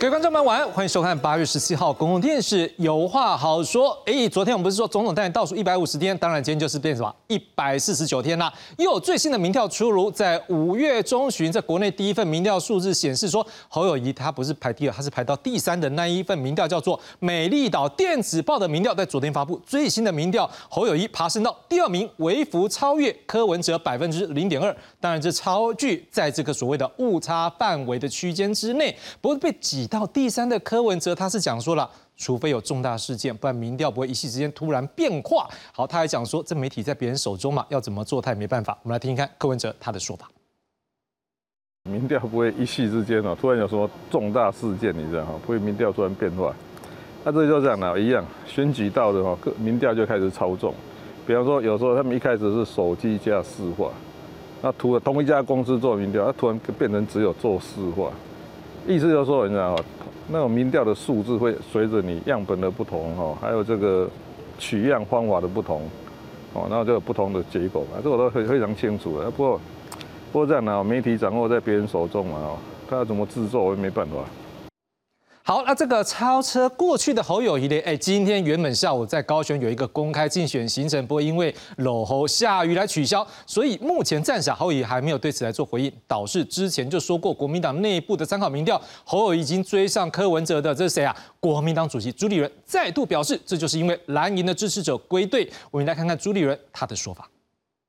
[0.00, 3.94] 各位观众们晚安，欢迎收看八月十七号公共电视有话好说。
[4.06, 8.50] 哎，昨天我们不是说总统大选倒数一百五十天，当然今天就是变什么一百四十九天啦。
[8.78, 24.74] 又有最新的民调出炉，在五月中旬，在国内第一份民调数字显示说，侯友谊他不是排第二，他是排到第三的那一份民调叫做美丽岛电子报的民调，在昨天发布最新的民调，侯友谊爬升到第二名，微幅超越柯文哲百分之零点二。
[24.98, 29.86] 当然这超距在这个所谓的误差范围的区间之内，不会被挤。
[29.90, 35.50] 到第三的柯文哲，他是讲说了，除非有重大事件，不然民调不会一夕之间突然变化。
[35.72, 38.78] 好，他还讲说，这媒体在别人手中嘛，要怎么做他也没办法。
[38.84, 40.30] 我们来听听看柯文哲他的说法。
[41.90, 46.54] 民调不会一夕之间哦，突然有什么重大事件，你知道哈，不会民调突然变化。
[47.24, 50.72] 那这就这样了，一样选举到的话，各民调就开始操纵。
[51.26, 53.90] 比方说，有时候他们一开始是手机加市话，
[54.62, 58.12] 那突然同一家公司做民调，他突然变成只有做市话。
[58.90, 59.78] 意思就是说，你知道
[60.28, 64.08] 那种民调的数字会随着你样本的不同哈，还有这个
[64.58, 65.82] 取样方法的不同，
[66.52, 69.30] 哦，然后就有不同的结果嘛，这我都非非常清楚的。
[69.30, 69.60] 不过，
[70.32, 72.56] 不过这样呢，媒体掌握在别人手中嘛，哦，
[72.88, 74.16] 他要怎么制作，我也没办法。
[75.50, 77.76] 好，那这个超车过去的侯友谊呢？
[77.84, 85.92] 哎，今天原本下午在高雄有一个公开竞选行程，不过因为搂侯下雨来取消，所以目前暂时侯友谊还没有对此来做回应。
[86.06, 91.12] 导致之前就说过，国民党内部的参考民调，侯友谊已经追上柯文哲的，这是谁啊？
[91.40, 95.50] 国民党主席朱立伦再度表示，这就是因为蓝营的支持者归队。
[95.72, 97.28] 我们来看看朱立伦他的说法。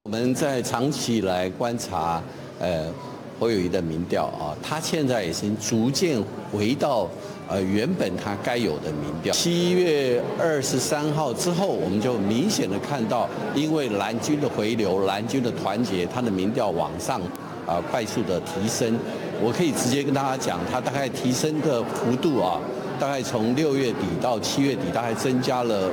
[0.05, 2.23] 我们在长期来观察，
[2.57, 2.91] 呃，
[3.39, 6.19] 侯友谊的民调啊，他现在已经逐渐
[6.51, 7.07] 回到。
[7.51, 17.19] 呃，原本它该有的民调，七月二十三号之后，我们就明显的看到，因为蓝军的回流，蓝军的团结，它的民调往上
[17.67, 18.97] 啊快速的提升。
[19.43, 22.57] 我可以直接跟大家讲，它大概提升的幅度啊，
[22.97, 25.89] 大概从六月底到七月底，大概增加了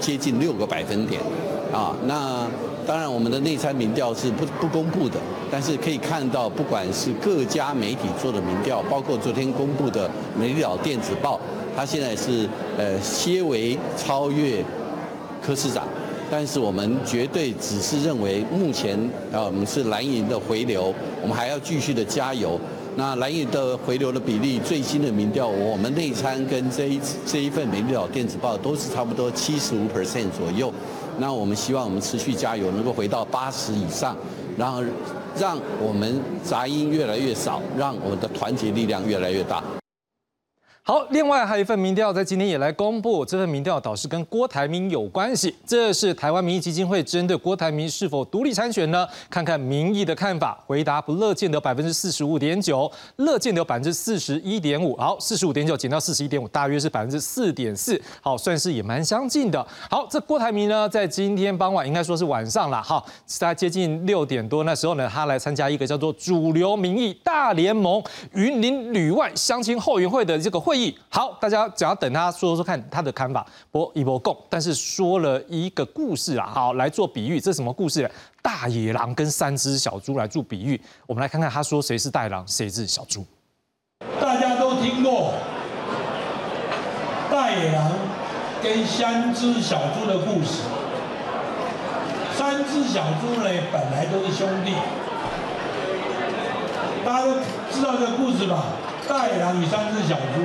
[0.00, 1.20] 接近六个百分点
[1.74, 1.94] 啊。
[2.06, 2.46] 那
[2.84, 5.16] 当然，我们的内参民调是不不公布的，
[5.50, 11.36] 但是可以看到，不管是各家媒体做的民调，包括昨天公布的《美丽岛电子报》，
[11.76, 14.64] 它现在是呃，些微超越
[15.40, 15.84] 柯市长，
[16.28, 18.98] 但是我们绝对只是认为，目前
[19.32, 22.58] 啊，我们是蓝营的回流，我们还要继续的加油。
[22.94, 30.70] 那蓝营的回流的比例，最新的民调，我们内参跟这一这一份《美丽岛电子报》都是差不多七十五 percent 左右。
[31.18, 34.16] 那我们希望我们持续加油，能够回到八十以上，
[34.56, 34.82] 然后
[35.38, 39.62] 让我们杂音越来越少，让我们的团结力量越来越大。
[40.84, 45.54] 好，另外还有一份民调在今天也来公布，这份民调倒是跟郭台铭有关系。
[45.64, 49.06] 这是台湾民意基金会针对郭台铭是否独立参选呢？
[49.30, 54.96] 看看民意的看法，回答不乐见的百分之四十五点九，乐见的有百分之四十一点五。
[54.96, 58.02] 好，四十五点九减到四十一点五，大约是百分之四点四。
[58.20, 59.64] 好，算是也蛮相近的。
[59.88, 68.02] 好，这郭台铭呢，在今天傍晚应该说是晚上了，哈，在接近六点多那时候呢，他来参加一个叫做主流民意大联盟
[68.34, 70.71] 云林旅外乡亲后援会的这个会。
[70.72, 78.10] 会议好，大家只要等他说说看他的看法，不一波共，但是说了一个故事啊，好来做比喻，这是什么故事？
[78.40, 83.22] 大野狼跟三只小猪来做比喻，我们来看看他说谁是大野狼，谁是小猪。
[84.18, 85.34] 大家都听过
[87.30, 87.92] 大野狼
[88.62, 90.62] 跟三只小猪的故事，
[92.34, 94.72] 三只小猪呢本来都是兄弟，
[97.04, 97.34] 大家都
[97.70, 98.64] 知道这个故事吧？
[99.08, 100.42] 大野狼与三只小猪，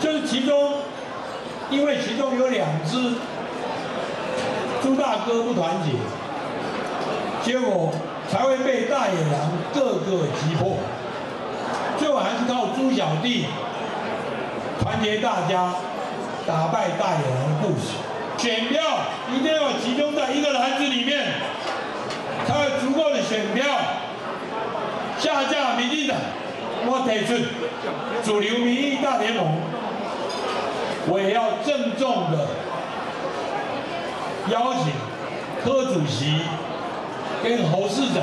[0.00, 0.74] 就是其中，
[1.70, 3.14] 因为其中有两只
[4.82, 5.92] 猪大哥不团结，
[7.42, 7.92] 结果
[8.28, 10.76] 才会被大野狼各个击破。
[11.98, 13.46] 最后还是靠猪小弟
[14.80, 15.72] 团结大家，
[16.46, 17.94] 打败大野狼的故事。
[18.36, 18.82] 选票
[19.34, 21.26] 一定要集中在一个篮子里面，
[22.46, 23.64] 才有足够的选票
[25.18, 26.16] 下架民进党。
[26.84, 27.34] 我提出
[28.24, 29.46] 主流民意大联盟，
[31.08, 32.46] 我也要郑重的
[34.50, 34.92] 邀请
[35.64, 36.42] 柯主席
[37.42, 38.22] 跟侯市长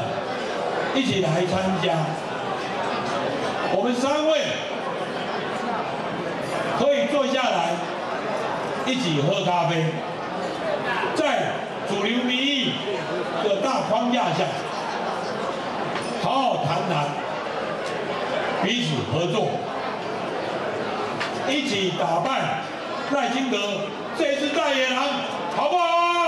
[0.93, 1.93] 一起来参加。
[3.75, 4.39] 我们三位
[6.77, 7.71] 可以坐下来
[8.85, 9.85] 一起喝咖啡，
[11.15, 11.53] 在
[11.89, 12.73] 主流民意
[13.43, 14.45] 的大框架下，
[16.21, 17.22] 好好谈谈。
[18.63, 19.47] 彼此合作，
[21.49, 22.61] 一起打败
[23.11, 23.57] 赖清德
[24.17, 25.03] 这只大野狼，
[25.53, 26.22] 好不好？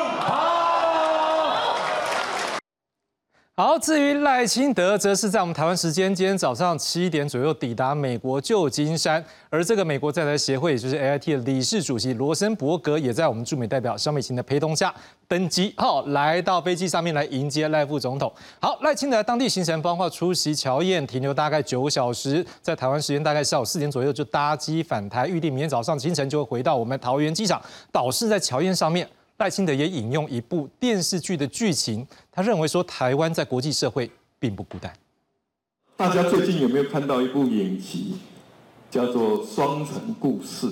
[3.58, 3.80] 好。
[3.80, 14.92] 至于赖清德，则是在我们台湾时间今天早上七点左右抵达美国旧金山，而这个美国在台协会，也就是 AIT 的理事主席罗森伯格，也在我们驻美代表肖美琴的陪同下
[15.28, 18.34] 登机，好，来到飞机上面来迎接赖副总统。
[18.60, 27.62] 好，赖清德当地行程包括出席乔宴，停留大概九小时，在台湾时间大概下午四点左右就搭机返台，预定明天早上清晨就会回到我们桃园机场，
[27.92, 29.08] 导致在乔宴上面。
[29.38, 34.10] 赖清德也引用一部电视剧的剧情，他认为说台湾在国际社会
[34.40, 34.94] 并不孤单。
[35.98, 38.16] 大家最近有没有看到一部影集，
[38.90, 40.68] 叫做《双城故事》？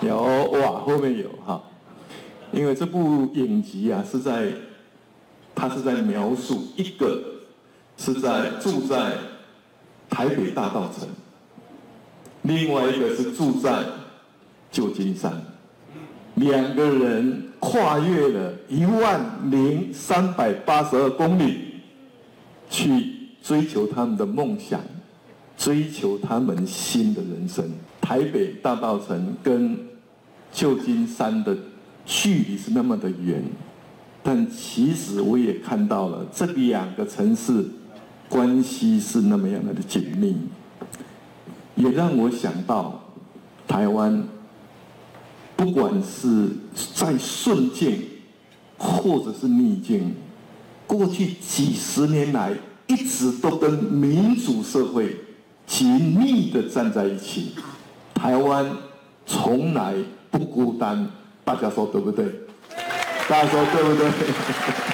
[0.00, 0.16] 有
[0.52, 1.62] 哇，后面有哈。
[2.52, 4.52] 因为这部影集啊，是在
[5.54, 7.22] 他是在描述一个
[7.96, 9.12] 是在住在
[10.08, 11.08] 台北大道城，
[12.42, 13.84] 另外一个是住在
[14.72, 15.44] 旧金山。
[16.40, 19.20] 两个人跨越了一万
[19.50, 21.74] 零三百八十二公里，
[22.70, 24.80] 去追求他们的梦想，
[25.58, 27.70] 追求他们新的人生。
[28.00, 29.78] 台北大道城跟
[30.50, 31.54] 旧金山的
[32.06, 33.42] 距离是那么的远，
[34.22, 37.66] 但其实我也看到了这两个城市
[38.30, 40.36] 关系是那么样的紧密，
[41.74, 42.98] 也让我想到
[43.68, 44.26] 台湾。
[45.60, 46.48] 不管是
[46.94, 48.02] 在顺境，
[48.78, 50.14] 或者是逆境，
[50.86, 52.54] 过去几十年来
[52.86, 55.14] 一直都跟民主社会
[55.66, 57.52] 紧密的站在一起。
[58.14, 58.74] 台湾
[59.26, 59.94] 从来
[60.30, 61.06] 不孤单，
[61.44, 62.24] 大家说对不对？
[63.28, 64.89] 大家说对不对？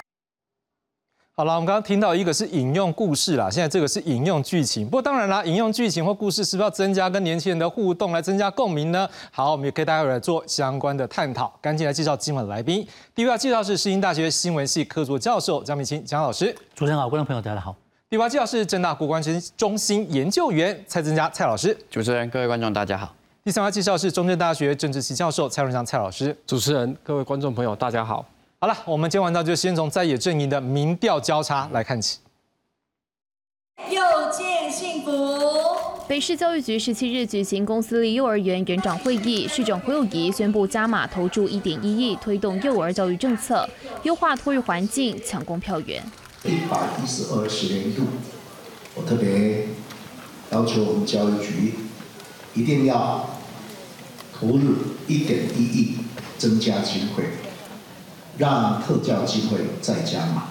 [1.38, 4.86] 好了，我们刚刚听到一个是引用故事啦，现在这个是引用剧情。
[4.86, 9.06] 不过当然啦，引用剧情或故事是不是要增加跟年轻人的互动，来增加共鸣呢？
[9.30, 11.52] 好，我们也可以待会来做相关的探讨。
[11.60, 12.88] 赶紧来介绍今晚的来宾。
[13.14, 16.56] 第一位介绍是世新大学新闻系客座教授张明清江老师。
[16.74, 17.76] 主持人好，观众朋友大家好。
[18.08, 19.22] 第二介绍是正大国关
[19.58, 21.76] 中心研究员蔡增加蔡老师。
[21.90, 23.14] 主持人各位观众大家好。
[23.44, 26.34] 第三位介绍是中正大学政治系教授蔡荣祥蔡老师。
[26.46, 28.24] 主持人各位观众朋友大家好。
[28.66, 32.18] 好了，我们今天晚上就先从在野阵营的民调交叉来看起。
[33.88, 34.02] 又
[34.32, 35.12] 见幸福。
[36.08, 43.68] 北市教育局十七日举行公司立幼儿园园长会议，市长胡友谊宣布加码投注一点一亿，推动幼儿教育政策，
[44.02, 46.02] 优化托育环境，抢攻票源。
[46.42, 48.02] 一百一十二学年度，
[48.96, 49.68] 我特别
[50.50, 51.74] 要求我们教育局
[52.52, 53.30] 一定要
[54.36, 54.74] 投入
[55.06, 55.98] 一点一亿，
[56.36, 57.26] 增加机会。
[58.38, 60.44] 让特教机会再加码，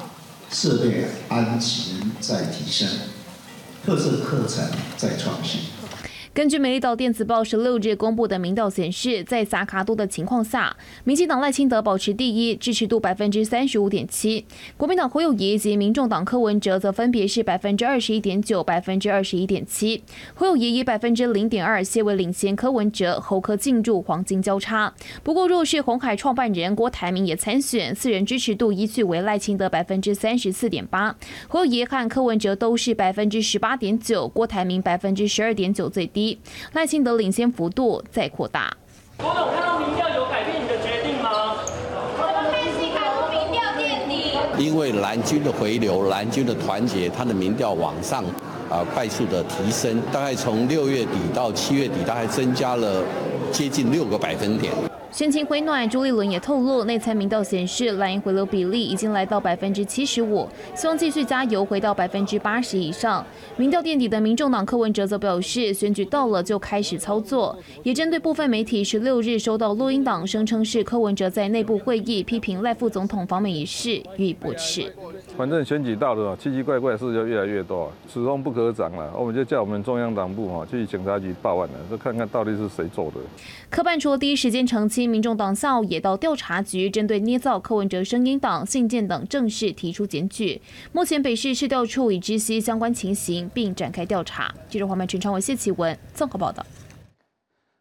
[0.52, 2.88] 设备安全再提升，
[3.86, 4.66] 特色课程
[4.98, 5.62] 再创新。
[6.36, 14.44] 根据《美丽岛电子报》十六日公布的民调显示，在萨卡多的情况下，民进党赖清德保持第一，支持度百分之三十五点七；
[14.76, 20.04] 国民党侯友谊及民众党柯文哲则分别是百分之二十一点九、百分之二十一点七。
[20.34, 24.94] 侯友谊以百分之零点二些微领先柯文哲，侯科进入黄金交叉。
[25.24, 31.16] 不过，若是红海创办人郭台铭也参选，四人支持度依据为赖清德百分之三十四点八，
[31.48, 36.25] 侯友谊和柯文哲都是百分之十八点九，郭台铭百分之十二点九最低。
[36.74, 38.72] 赖清德领先幅度再扩大。
[39.20, 41.56] 我有看到民调有改变你的决定吗？
[42.18, 43.00] 我开始看
[43.32, 44.14] 民调垫底。
[44.58, 48.24] 因为蓝军的回流，蓝军的团结，他的民调往上
[48.70, 53.04] 啊快速的提升，大概从六月底到七月底，大概增加了
[53.52, 54.74] 接近六个百分点。
[55.16, 60.46] 选情回暖，朱立伦也透露，内参民调显示蓝营回流比例已经来到百分之七十五，
[60.76, 63.26] 希望继续加油，回到百分之八十以上。
[63.56, 74.94] 民调垫底的民众党柯文哲则表示，选举到了就开始操作，也针对部分媒体十六日收到录音档，声称是柯文哲在内部会议批评赖副总统访美一事，予以驳斥。
[75.38, 79.14] 反正选举到了，奇奇怪怪的事就越来越多，始终不可长了。
[79.18, 83.18] 我们就叫我们中央党部哈去警察局报案了，就看看到底是谁做的。
[83.70, 85.06] 科办除了第一时间澄清。
[85.16, 90.60] 民众党校也到调查局，针对捏造柯文哲声音档、信件等正式提出检举。
[90.92, 94.54] 目前北市市调处已知悉相关情形，并展开调查。
[94.68, 96.66] 记者黄曼陈昌文、谢启文综合报道。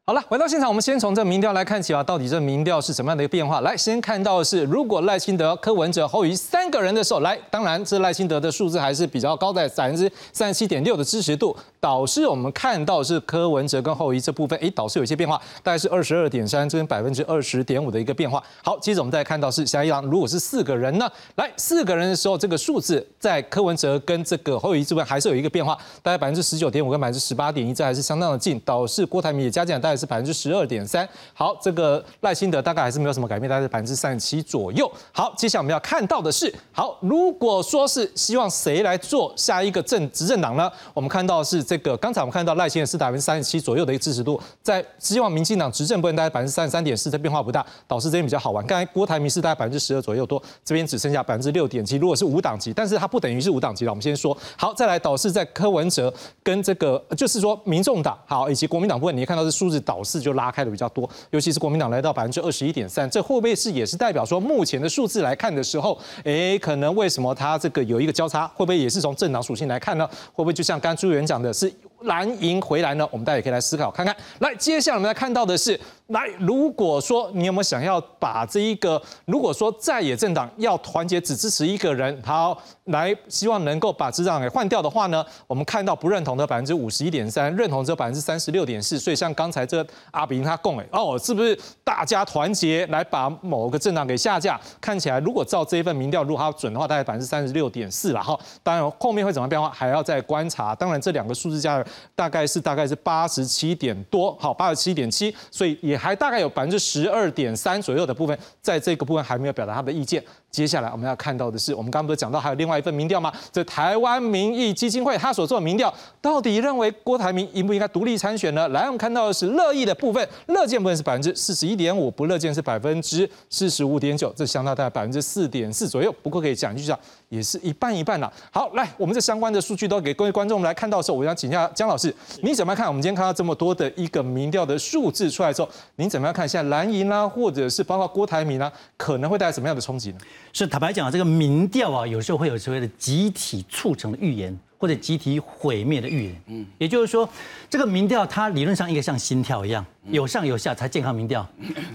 [0.07, 3.63] 好了，回到现场，我们先从这民调来看起啊，到底这民调是什么样的一个变化？
[3.63, 11.57] 来，先看到的是，如果赖清德、柯文哲、侯友三个人的时候，来，当然这赖清德的数字还是比较高，在百分之三十七点六的支持度。
[11.81, 18.43] 导师我们看到是柯文哲跟后裔这部分，哎，导师有一些变化，大概是二十二点三，这边百分之二十点五的一个变化。
[18.63, 28.61] 好，接着我们再看到是下一张，如果是四个人呢，来四个人的时候，这个数字在柯文哲跟这个后裔这边还是有一个变化，大概百分之十九点五跟百分之十八点一，这还是相当的近。
[28.67, 30.05] 导师郭台铭也加进来，大概。
[30.05, 31.09] 是百分之十二点三。
[31.33, 34.91] 好，这个赖清德大概还是没有什么改变，大概是百分之三十七左右。
[35.13, 40.69] 好，接下来我们要看到的是，好，如果说是希望谁来做下一个政执政党呢？
[40.93, 48.67] 我们看到是这个，刚才我们看到赖清德是百分之三十七左右的一个支持度，在希望民进党执政部分大概百分之三十三点四，这变化不大，导师这边比较好玩。
[48.67, 51.97] 刚才郭台铭是大概百分之十二左右多，这边只剩下百分之六点七。
[51.97, 53.93] 如果是五党籍，但是它不等于是五党籍了。
[53.93, 70.09] 我们先说好，再来导师在柯文哲跟这个，就是说民众党好以及国民党部分，你看到是数字导势就拉开的比较多，尤其是国民党来到百分之二十一点三，这会不会是也是代表说目前的数字来看的时候，哎，可能为什么它这个有一个交叉，会不会也是从政党属性来看呢？
[70.33, 73.09] 会不会就像刚朱元讲的是蓝营回来呢？
[73.11, 74.15] 我们大家也可以来思考看看。
[74.41, 85.25] 来，接下来我们来看到的是，来，如果说你有没有想要把这一个，如果说在野政党要团结只支持一个人，好，来希望能够把执政给换掉的话呢？
[85.47, 88.99] 我们看到不认同的百分之五十一点三，认同只有百分之三十六点四。
[88.99, 94.61] 所以像刚才这阿炳他供哎，哦，是不是大家团结来把某个政党给下架？
[94.81, 98.39] 看起来如果照这一份民调，如果它准的话，大概百分之三十六点四了哈。
[98.63, 100.75] 当然后面会怎么变化，还要再观察。
[100.75, 101.83] 当然这两个数字加
[102.15, 110.23] 大概是大概是八十七点多，好，八十七点七，所以也还大概有百分之十二点三左右的部分，在这个部分还没有表达他的意见。
[110.55, 113.33] 接下来我们要看到的是，我们刚刚不是讲到还有另外一份民调吗？
[113.51, 115.93] 这台湾民意基金会他所做的民调，
[116.23, 118.69] 到底认为郭台铭应不应该独立参选呢？
[118.69, 126.15] 来，我们看到的是乐意的部分，乐见部分是百分之四十一点五，不乐见是百分之四十五点九，这相当大概百分之四点四左右。
[126.23, 126.97] 不过可以讲一句讲，
[127.31, 128.33] 也是一半一半了。
[128.53, 132.87] 好，来，我们这相关的数据都给各位观众们来看到的时候，我想请教姜老师，你怎么样看？
[132.87, 136.49] 我们今天看到这么多的一个民调的数字出来之后，您怎么样看？
[136.49, 140.19] 现在蓝营啦，或者是包括郭台铭啦，可能会带来什么样的冲击呢？
[140.55, 146.43] 是坦白讲，这个民调啊，有时候会有所谓的集体促成的预言，或者集体毁灭的预言。
[146.47, 147.29] 嗯，也就是说，
[147.69, 151.45] 这个民调它理论上应该像心跳一样，有上有下才健康民调。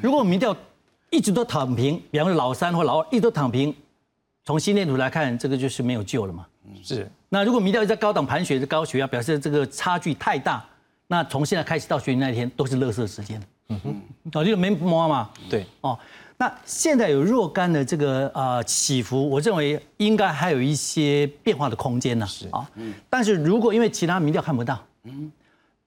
[0.01, 0.53] 如果民调
[1.09, 3.73] 一直都躺平，比方说老三或老二一直都躺平，
[4.43, 6.45] 从心电图来看，这个就是没有救了嘛。
[6.83, 7.09] 是。
[7.29, 10.65] 那如果民调在高档盘血的高血压，表示这个差距太大，
[11.07, 13.41] 那从现在开始到选举那一天都是乐色时间。
[13.69, 14.01] 嗯哼，
[14.33, 15.29] 哦，就没摸嘛。
[15.49, 15.65] 对。
[15.79, 15.97] 哦。
[16.41, 22.25] 那现在有若干的这个呃起伏，我认为应该还有一些变化的空间呢。
[22.25, 22.65] 是啊，
[23.09, 25.29] 但是如果因为其他民调看不到，嗯，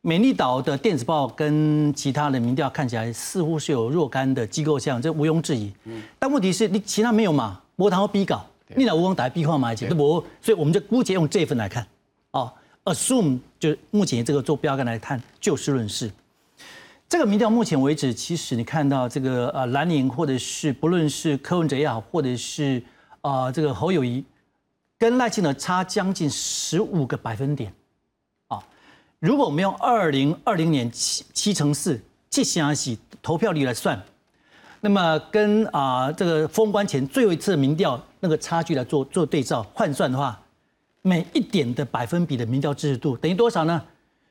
[0.03, 5.73] 美丽岛的电子报跟其他的民调看起来似乎是有若干的机构像，这毋庸置疑。
[5.85, 7.59] 嗯，但问题是你其他没有嘛？
[7.75, 8.45] 波涛逼稿，
[8.77, 9.75] 你哪无光打逼话嘛？
[9.75, 11.87] 都不，所以我们就姑且用这份来看。
[12.33, 12.53] 哦
[12.85, 16.11] ，assume 就目前这个做标杆来看，就事论事。
[17.13, 22.83] 这个民调目前为止，其实你看到这个呃蓝营或者是不论是柯文哲也好，或者是
[23.21, 24.25] 啊这个侯友谊，
[24.99, 27.71] 跟赖清德差将近十五个百分点，
[28.49, 28.65] 啊，
[29.19, 32.01] 如果我们用二零二零年七七乘四
[32.31, 34.03] 七相喜投票率来算，
[34.81, 40.41] 那么跟啊这个封关前最后一次民调那个差距来做做对照换算的话，
[41.03, 43.83] 每一点的百分比的民调支持度等于多少呢？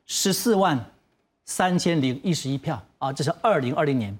[0.07, 0.83] 十四万。
[1.51, 4.17] 三千零一十一票啊，这是二零二零年。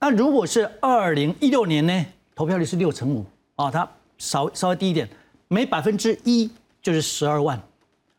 [0.00, 2.06] 那如果是二零一六年呢？
[2.34, 3.88] 投票率是六成五啊，它
[4.18, 5.08] 稍稍微低一点，
[5.46, 6.50] 每百分之一
[6.82, 7.62] 就是十二万。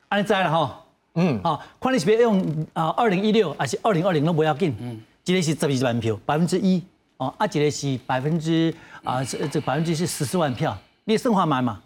[0.08, 0.86] 安在了哈，
[1.16, 6.82] 嗯，好，看你是别用啊，二零一六还是二零二零都不要紧，嗯，这个是十二万票，百分之一
[7.18, 11.82] 哦，啊，这个是百分之啊，这这百分之是十四万票，你生化买嘛？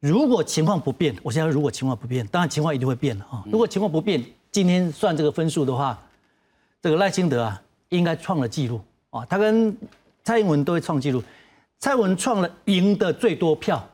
[0.00, 3.44] 如果情况不变，我现在如果情况不变，当然情况一定会变的啊。
[3.46, 5.98] 如果情况不变，今天算这个分数的话，
[6.82, 9.24] 这个赖清德啊，应该创了纪录啊！
[9.26, 9.76] 他跟
[10.24, 11.22] 蔡英文都会创纪录。
[11.78, 13.88] 蔡英文创了赢的最多票，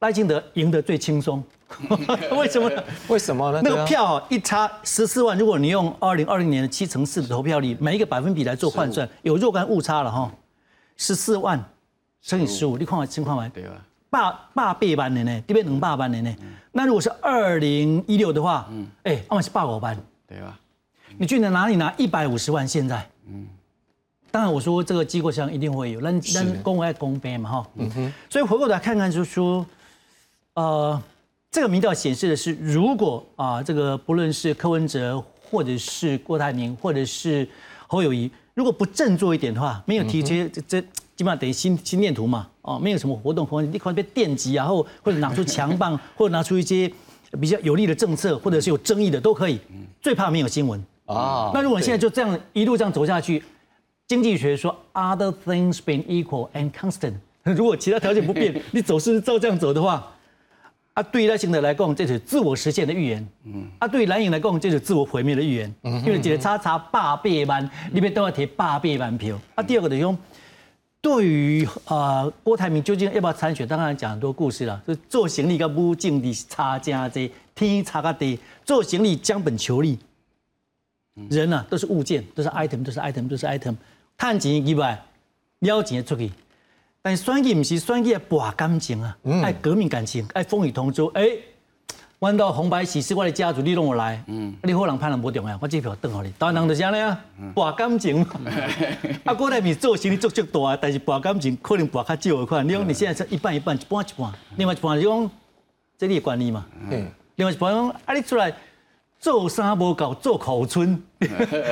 [0.00, 1.42] 赖清德赢得最轻松。
[2.36, 2.70] 为什么？
[3.08, 3.60] 为什么呢？
[3.62, 10.32] 那个票一差十四万，如果你用二零二零年的七乘四的投票率，每一个百分比来做换算，有若干误差了哈。
[10.96, 11.62] 十四万
[12.22, 13.48] 乘以十五，你看情况没？
[13.50, 13.84] 对啊。
[14.10, 16.34] 八八倍班的呢，这边能八班的呢。
[16.72, 20.58] 那如果是二零一六的话，嗯，哎，我们是八五班，对吧？
[21.16, 22.66] 你去哪里拿一百五十万？
[22.66, 23.46] 现在，嗯，
[24.30, 28.12] 当然我说这个机构上一定会有，那那公爱公杯嘛，哈，嗯哼。
[28.30, 29.66] 所以回过头来看看，就是说，
[30.54, 31.02] 呃，
[31.50, 37.48] 这个民调显示的是，如果啊，这个不论是柯文哲，或者是郭台铭，或者是
[37.86, 40.84] 侯友谊，如果不振作一点的话，没有提这这这。
[41.18, 46.88] 基本上等于心心电图嘛，哦，没有什么活动空间，你可能被电击，然后或者拿出强棒， 或者拿出一些
[47.40, 49.58] 比较有利的政策，或者是有争议的都可以。
[50.00, 51.50] 最怕没有新闻啊。
[51.52, 53.42] 那如果现在就这样一路这样走下去，
[54.06, 60.12] 经济学说 other things being equal and constant， 如果其他条件不变， 你走势照这样走的话，
[60.94, 63.28] 啊，对于赖清德来讲，这是自我实现的预言。
[63.44, 65.74] 嗯，啊，对于蓝营来讲，这是自我毁灭的预言。
[65.82, 69.36] 嗯，因为这个差差八百万，里面都要贴八百万票。
[69.56, 70.16] 啊，第二个就是说，
[71.00, 74.82] 对于呃郭台铭究竟要不要参选，当然讲很多故事了。
[74.86, 79.98] 就做行李跟不敬的差价这天差个低，做行李将本求利。
[81.30, 83.74] 人呢、都是物件，都是 item，都是 item，都是 item。
[84.16, 85.00] 赚钱以外，
[85.60, 86.30] 了钱出去。
[87.02, 91.06] 但是选举不是选举要博感情啊，爱革命感情，爱风雨同舟。
[91.14, 91.28] 哎、
[92.20, 96.32] 阮到红白喜事，我的家族你拢有来，嗯，你好人歹人无重要，我这票转互你。
[96.36, 98.26] 当然人就是安尼啊，博感情嘛。
[99.24, 102.66] 啊，郭台铭做生意做足大，但是博感情可能博较少的款。
[102.66, 105.30] 你讲你现在是一半一半，一半一半，另外一半就讲
[105.96, 106.66] 这你的管理嘛。
[106.90, 107.06] 嗯，
[107.36, 108.52] 另外一半讲啊，你出来
[109.20, 111.00] 做啥无够，做口村，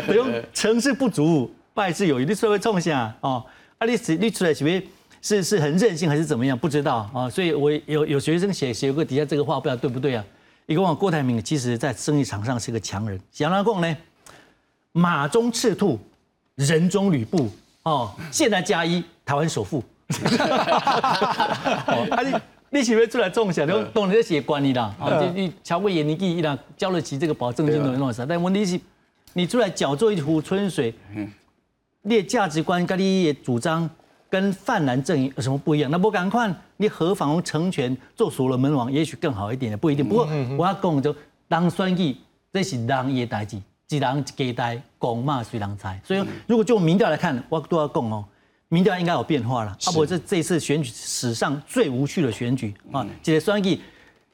[0.07, 3.45] 就讲成事不足，败事有余，你社会创啥哦？
[3.79, 4.71] 啊，你是你出来是不
[5.21, 6.57] 是是很任性还是怎么样？
[6.57, 10.25] 不知道啊，所以我有有学生写写过底下这个话，不知道对不对啊？
[10.67, 13.97] 一个话，郭台铭其实在生意场上是个强人，想他讲呢，
[14.93, 15.99] 马中赤兔，
[16.57, 17.49] 人中吕布
[17.85, 19.83] 哦，现在加一，台湾首富。
[20.09, 22.35] 哦啊，你
[22.71, 23.65] 你是不是出来种下？
[23.65, 28.27] 你懂得写管理啦，啊，你你乔贵年纪一啦，交得起这个保证金的那种啥？
[28.27, 28.81] 但问题是，
[29.35, 30.93] 你出来搅作一壶春水，
[32.03, 33.89] 你的价值观跟你的主张
[34.29, 35.91] 跟泛蓝阵营有什么不一样？
[35.91, 40.07] 那不赶快，你何妨成全做所罗门王，也许更好一点，也不一定。
[40.09, 40.29] 不过
[40.59, 41.15] 我要讲就
[41.49, 42.17] 当选举，
[42.53, 43.57] 这是人伊的代志，
[43.89, 46.01] 一人一家代，公嘛随人猜。
[46.05, 48.25] 所以如果就民调来看，我都要讲哦。
[48.69, 53.07] 民调应该有变化了，啊不，这这一次选举史上最无趣的选举啊！
[53.23, 53.81] 这个选举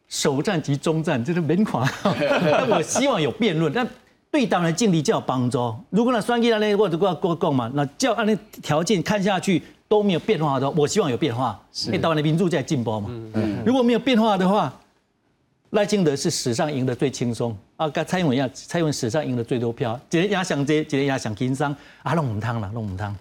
[0.09, 1.87] 首战及中战，这是免款。
[2.03, 3.87] 但 我希望有辩论，但
[4.31, 5.77] 对党的竞力较有帮助。
[5.91, 13.11] 如果那选举那里或者我我讲嘛，那叫按那条件看下去都没有变化的话，我希望有变化，因为台湾的民主在进步嘛。
[13.63, 14.73] 如果没有变化的话，
[15.73, 23.17] 赖清德是史上赢得最轻松啊，跟蔡英文一样，蔡英文史上赢得最多票，今天压想这，今天压想轻松啊，弄唔汤了，弄唔汤。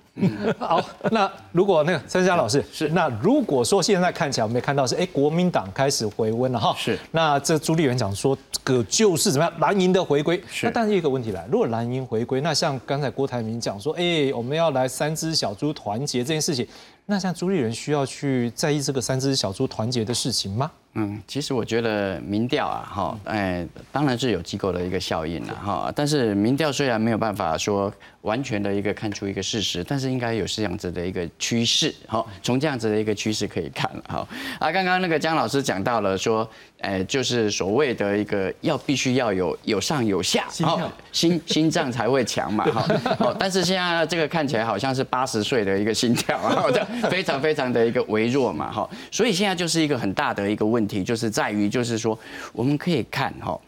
[0.59, 6.99] 好，那如果那个陈佳老师是，那如果说现在看起来我们也看到是，哎，国民党开始回温了哈，是。
[7.11, 10.65] 那这朱立伦讲说，这个就是怎么样蓝营的回归，是。
[10.65, 16.67] 那但是一个问题来，如果蓝营回归，那像刚才郭台铭讲说，哎，我们要来三只小猪团结这件事情，
[17.05, 20.69] 那像朱立伦需要去在意这个三只小猪团结的事情吗？
[20.93, 25.93] 嗯，其实我觉得民调啊，哈，哎，当然是有机构的一个效应了，哈。
[25.95, 27.91] 但是民调虽然没有办法说
[28.23, 34.27] 完全的一个看出一个事实，但是应该有这样子的一个趋势，好，从这样子的一个趋势可以看了，好。
[34.59, 36.47] 啊，刚刚那个江老师讲到了说，
[36.81, 42.85] 哎，就是所谓的一个要必须要有有上有下，哦，心心脏才会强嘛，哈。
[43.19, 46.65] 哦，但是现在这个看起来好像是八十岁的一个心跳，啊，
[47.09, 48.89] 非常非常的一个微弱嘛，哈。
[49.09, 52.17] 所以现在就是一个很大的一个问题，就是在于就是说，
[52.53, 53.59] 我们可以看哈，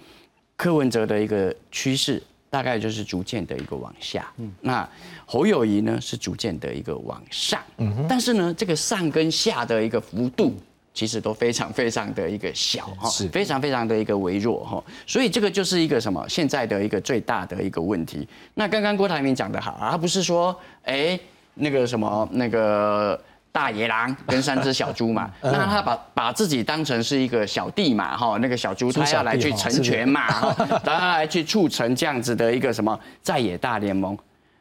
[0.56, 2.22] 柯文哲的一个趋势。
[2.54, 4.88] 大概就是逐渐的一个往下，嗯那
[5.26, 10.54] 侯友谊呢是逐渐的一个往上，嗯但是呢，这个上跟下的一个幅度
[10.94, 18.28] 其实都非常非常的一个小哈，是非常非常的一个微弱哈，所以这个就是一个什么现在的一个最大的一个问题。
[18.54, 21.20] 那刚刚郭台铭讲的好，他不是说哎
[21.56, 23.20] 那个什么那个。
[23.54, 34.18] 大野狼跟三只小猪嘛， 那他把把自己当成是一个小弟嘛，哈，那个小猪他要来去成全嘛，哈，他来去促成这样子的一个什么在野大联盟，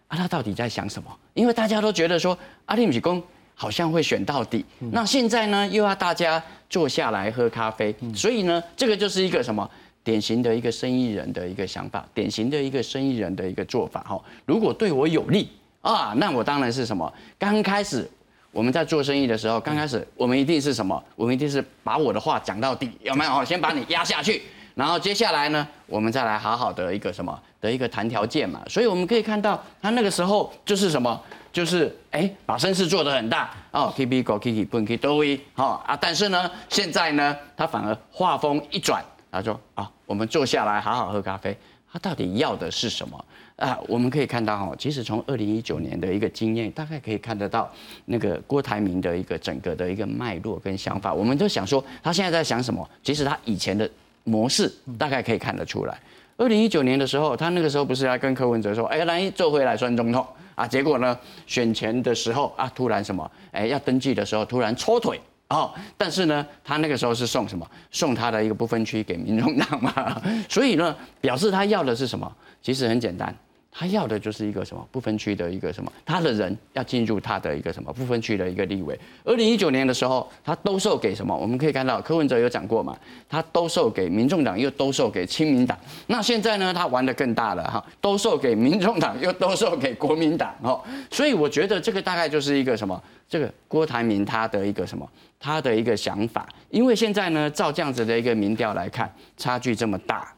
[0.08, 1.10] 啊，他到底在想什么？
[1.32, 3.20] 因为大家都觉得说阿里米公
[3.54, 9.68] 好像会选到底，那现在呢又要大家坐下来喝咖啡，所以呢这个就是一个什么？
[10.04, 15.48] 典型的一个生意人的一个想法，典型的一个生意人的一个做法，哈，如果对我有利
[15.80, 17.10] 啊，那我当然是什么？
[17.38, 18.06] 刚开始。
[18.52, 21.02] 我们在做生意的时候，刚开始我们一定是什么？
[21.16, 23.44] 我们一定是把我的话讲到底，有没有？
[23.44, 24.42] 先把你压下去，
[24.74, 28.60] 然后接下来呢，我们再来好好的一个什么的一个谈条件嘛。
[28.68, 31.18] 所以我们可以看到，他那个时候就是什么，
[31.50, 35.96] 就是哎，把声势做得很大哦，K B Go K K 不 K 都 V 哈啊。
[35.98, 41.56] 但是呢，现在呢，他反而话锋一转，他说啊，我们坐下来好好喝咖啡。
[41.90, 43.22] 他到底要的是什么
[43.56, 43.78] 啊？
[43.88, 47.70] 我们可以看到哈，其实从二零一九年的一个经验，大概可以看得到
[48.06, 51.12] 那个郭台铭的一个整个的一个脉络跟想法。
[51.12, 52.88] 我们就想说，他现在在想什么？
[53.02, 53.88] 其实他以前的
[54.24, 55.98] 模式大概可以看得出来。
[56.36, 60.66] 二零一九年的时候，他那个时候不是要跟柯文哲说，哎，来做回来算总统啊？
[60.66, 63.30] 结果呢，选前的时候啊，突然什么？
[63.52, 65.20] 哎，要登记的时候突然抽腿。
[65.48, 67.70] 哦，但是呢，他那个时候是送什么？
[67.90, 72.36] 送他的一个不分区给民众党嘛，所以呢，表示他要的是什么？
[72.62, 73.34] 其实很简单，
[73.72, 78.96] 他要的就是一个什么不分区的一个什么，他的人要进入他的一个什么不分区的一个立委。
[79.24, 81.36] 二零一九年的时候，他兜售给什么？
[81.36, 82.96] 我们可以看到柯文哲有讲过嘛，
[83.28, 85.76] 他兜售给民众党，又兜售给亲民党。
[86.06, 90.80] 那现在呢，他玩的更大了哈，兜售给民众党，又兜售给国民党哦。
[91.10, 93.02] 所以我觉得这个大概就是一个什么？
[93.28, 95.08] 这个郭台铭他的一个什么？
[95.40, 96.46] 他的一个想法。
[96.70, 100.32] 因为现在呢，照这样子的一个民调来看，差距这么大，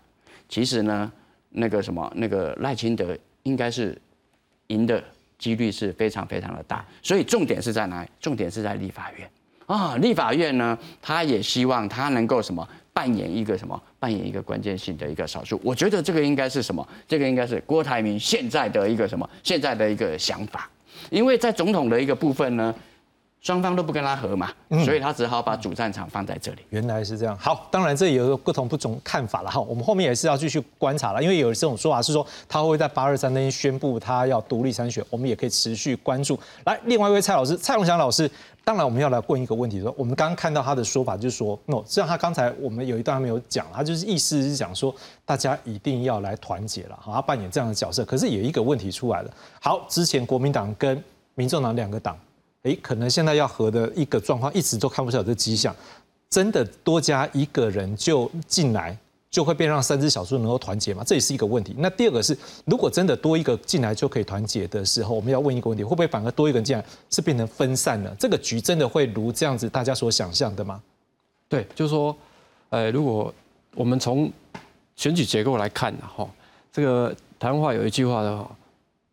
[0.49, 1.13] 其实呢。
[1.57, 3.97] 那个什么，那个赖清德应该是
[4.67, 5.03] 赢的
[5.39, 8.09] 几率是非常非常的大，所以重点是在哪里？
[8.21, 9.31] 重点是在立法院
[9.67, 9.97] 啊！
[9.97, 15.61] 立法院呢，他也希望他能够什么扮演一个什么扮演一个关键性的一个少数。
[15.63, 16.87] 我觉得这个应该是什么？
[17.07, 20.69] 这个应该是郭台铭现在的一个什么现在的一个想法，
[21.11, 22.75] 因为在总统的一个部分呢。
[23.45, 24.51] 双方都不跟他和嘛，
[24.87, 26.63] 所以他只好把主战场放在这里。
[26.71, 27.37] 原来是这样。
[27.37, 29.61] 好，当然这也有不同不同看法了哈。
[29.61, 36.41] 我们后面也是要继续观察了，因为有这种说法是说他会在八二三那天宣布他要独立参选，我们也可以持续关注。
[36.65, 38.31] 来，另外一位蔡老师，蔡龙祥老师，
[38.65, 44.95] 当然我们要来问一个问题，说我们刚刚看到他的说法就是说，no，实际上他刚才我们有一段没有讲，他就是意思是讲说
[45.27, 48.07] 大家一定要来团结了，好，他扮演这样的角色。
[48.07, 49.31] 可是有一个问题出来了，
[49.61, 51.05] 好，之前国民党跟
[51.35, 52.17] 民众党两个党。
[52.65, 55.75] 哎，可能现在要和的一个状况，一直都看不到这迹象。
[56.31, 58.97] 真的多加一个人就进来，
[59.31, 61.05] 就会变让三只小猪能够团结吗？
[61.07, 61.75] 这也是一个问题。
[61.79, 68.17] 那第二个是，如果真的多一个进来就可以团结的时候，我们要问一个问题：会不会反而多一个人进来是变成分散了？
[68.19, 70.83] 这个局真的会如这样子大家所想象的吗？
[71.49, 72.17] 对，就是说，
[72.71, 73.33] 呃，如果
[73.75, 74.33] 我们从
[74.97, 76.29] 选举结构来看哈，
[76.73, 78.51] 这个台湾话有一句话的话，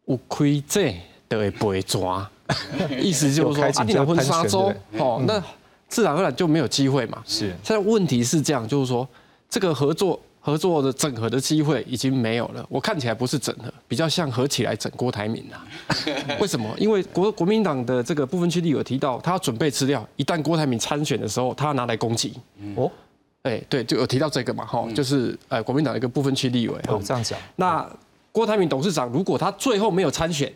[0.06, 0.96] 有亏这
[1.28, 2.28] 都会被抓。
[3.02, 5.42] 意思就是说，阿弟两分沙洲，哦，那
[5.88, 7.22] 自然而然就没有机会嘛。
[7.26, 9.08] 是，现在问题是这样，就是说，
[9.50, 12.66] 这个合作合作的整合的机会已经没有了。
[12.70, 15.66] 我看起来不是整合，比较像合起来整郭台铭啊。
[16.40, 16.68] 为什么？
[16.78, 22.34] 因为国国民党的这个部分区立有提到，他要准备资料，一旦郭台铭参选的时候，他要拿来攻击。
[22.76, 22.90] 哦，
[23.44, 26.76] 哎，对，就有提到这个嘛，哈，就是呃，国民党一个部分区立委。
[26.88, 27.38] 哦，这样讲。
[27.56, 27.88] 那
[28.32, 30.52] 郭台铭董事长如果他最后没有参选，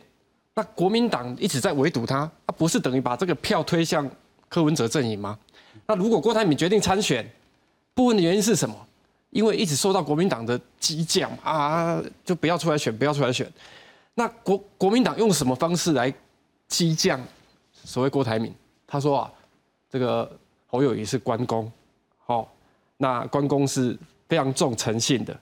[0.56, 4.10] 那国民党一直在围堵他，他，不是等于把这个票推向
[4.48, 5.38] 柯文哲阵营吗？
[5.86, 7.30] 那如果郭台铭决定参选，
[7.94, 8.76] 部分的原因是什么？
[9.32, 13.52] 因为一直受到国民党的激将啊，就不要出来选，不要出来选。
[14.13, 16.13] 那国国民党用什么方式来
[16.70, 17.20] 激将？
[17.84, 18.56] 所谓郭台铭，
[18.88, 19.32] 他说啊，
[19.91, 20.32] 这个
[20.68, 21.70] 侯友谊是关公，
[22.26, 22.50] 好，
[22.96, 23.96] 那关公是
[24.30, 25.38] 非常重诚信的，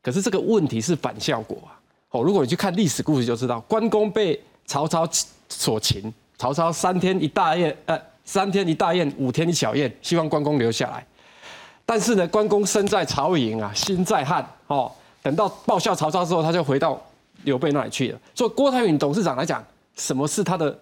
[0.00, 1.74] 可是这个问题是反效果啊。
[2.10, 5.08] 哦，如果你去看历史故事就知道，关公被曹操
[5.48, 11.04] 所擒，曹操三天一大宴，呃，三天一大宴，五天一小宴，希望关公留下来。
[11.84, 14.48] 但是呢，关公身在曹营啊，心在汉。
[14.68, 16.98] 哦，等到报效曹操之后，他就回到
[17.42, 18.18] 刘备那里去了。
[18.34, 19.62] 所以郭台铭董事长来讲，
[19.96, 20.78] 什么是他的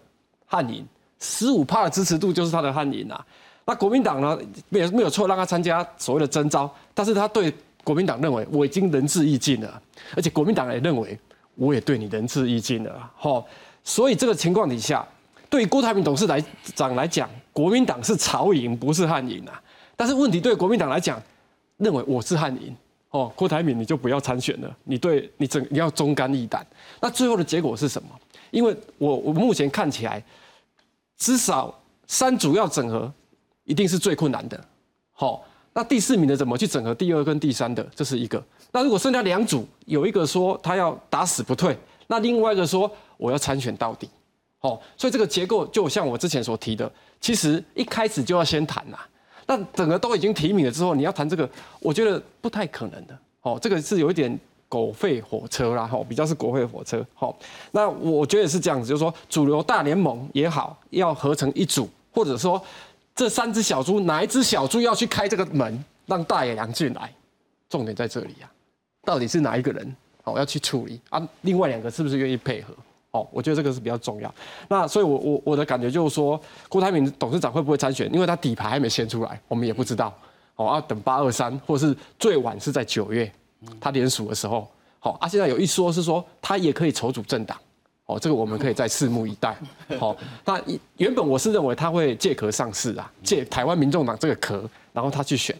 [0.47, 0.87] 汉营？
[1.19, 3.27] 十五趴的支持度就是他的汉营啊。
[3.65, 4.39] 那国民党呢，
[4.69, 9.83] 没有没有错，让他参加所谓的征召，但是他对国民党认为我已经仁至义尽了，
[10.15, 11.19] 而且国民党也认为
[11.57, 13.11] 我也对你仁至义尽了。
[13.17, 13.45] 好。
[13.83, 15.07] 所以这个情况底下，
[15.49, 16.27] 对郭台铭董事
[16.75, 19.61] 长来讲，国民党是曹营，不是汉营啊。
[19.97, 21.21] 但是问题对国民党来讲，
[21.79, 22.75] 认为我是汉营，
[23.11, 26.67] 哦，郭台铭你就不要参选了，你对你整你要忠肝义胆。
[27.01, 28.09] 那最后的结果是什么？
[28.51, 30.23] 因为我我目前看起来，
[31.17, 31.73] 至少
[32.07, 33.13] 三组要整合，
[33.65, 34.63] 一定是最困难的。
[35.13, 37.83] 好，那第四名的怎么去整合第二跟第三的？
[37.95, 38.43] 这是一个。
[38.73, 41.77] 那如果剩下两组，有一个说他要打死不退。
[42.07, 42.91] 那另外一个说
[43.21, 44.09] 我要参选到底，
[44.61, 48.99] 哦，所以这个结构就像我之前所提的，其实一开始就要先谈呐。
[49.47, 51.49] 那整个都已经提名了之后，你要谈这个，
[51.81, 53.19] 我觉得不太可能的。
[53.43, 54.39] 哦，这个是有一点
[54.71, 57.05] 狗吠火车啦，哈，比较是狗吠火车。
[57.15, 57.37] 好，
[57.73, 62.63] 那我觉得是这样子，就是说主流大联盟也好，要合成一组，或者说
[63.15, 67.13] 这三只小猪哪一只小猪要去开这个门，让大野狼进来，
[67.69, 68.51] 重点在这里呀，
[69.05, 69.95] 到底是哪一个人？
[70.25, 71.27] 哦，要去处理啊！
[71.41, 72.75] 另外两个是不是愿意配合？
[73.13, 74.33] 哦，我觉得这个是比较重要。
[74.69, 78.13] 那所以，我我我的感觉就是说，郭台铭董事长会不会参选？
[78.15, 80.15] 因为他底牌还没掀出来，我们也不知道。
[80.57, 83.31] 哦，要等八二三，或是最晚是在九月，
[83.81, 84.69] 他联署的时候。
[84.99, 87.59] 好啊，现在有一说是说他也可以筹组政党。
[88.07, 89.57] 哦，这个我们可以再拭目以待。
[89.99, 90.61] 好，那
[90.97, 95.57] 原本我是认为他会借壳上市啊，借台湾民众党这个壳，然后他去选。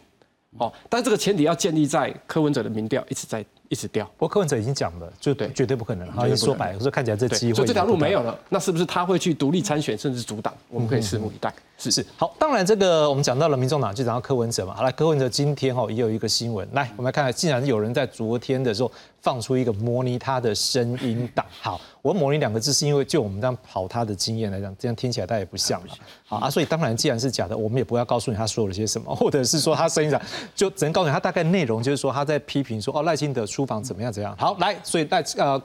[0.57, 4.05] 哦，但这个前提要建立在柯文哲的民调一直在一直掉。
[4.17, 6.05] 不过柯文哲已经讲了，就对，绝对不可能。
[6.11, 8.37] 他已经说白了，说看起来这机会，就这条路没有了。
[8.49, 10.53] 那是不是他会去独立参选，甚至阻挡？
[10.67, 11.53] 我们可以拭目以待。
[11.81, 14.75] 是是好，当然这个我们讲到了民众党，就讲到柯文哲嘛。
[14.75, 21.43] 好来，柯文哲今天哈也有一个新闻，来我们来看看，竟然有人在昨天的时候放出一个模拟他的声音档。
[21.59, 25.87] 好，我模拟两个字是因为就我们这样跑他的经验来讲，这样听起来大家也不像嘛。
[26.23, 30.21] 好啊，所以当然既然是假的，我们也不要告诉你他说了些什么，或者是说他声音上
[30.53, 34.35] 就只能告诉你他大概内容，就是说他在批评说哦赖清德出访怎么样怎样。
[34.37, 35.59] 好，来，所以赖呃。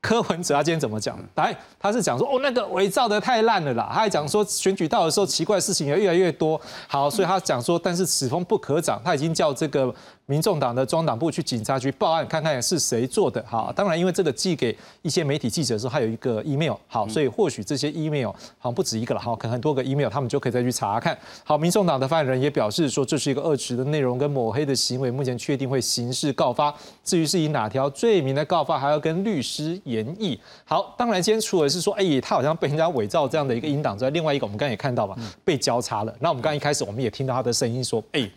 [0.00, 1.18] 柯文哲他今天怎么讲？
[1.34, 3.88] 来，他是讲说哦，那个伪造的太烂了啦。
[3.92, 6.60] 他还讲说选举到的时候，奇怪的事情也越来越多。
[6.86, 9.94] 好，所以他讲说，但是此风不可长，他已经叫这个。
[10.30, 13.44] 民众党的中党部去警察局报案，看看是谁做的。
[13.48, 16.76] 好，当然因为这个寄给一些媒体记者的时候，还有一个 email。
[16.86, 19.20] 好，所以或许这些 email 好像不止一个了。
[19.20, 21.18] 好，可能很多个 email，他们就可以再去查看。
[21.42, 26.72] 好，民众党的发言人也表示说，这是一个恶质的内容跟抹黑的行为，目前确定会刑事告发。
[27.02, 30.38] 至于是以哪条罪名的告发，还要跟律师研议。
[30.64, 36.14] 好，当然今天除了是说，哎，他好像被人家伪造这样的一个音档之外，另外一个我们刚才也看到嘛，被交叉了。
[36.20, 38.30] 那我们刚刚一开始我们也听到他的声音说，哎。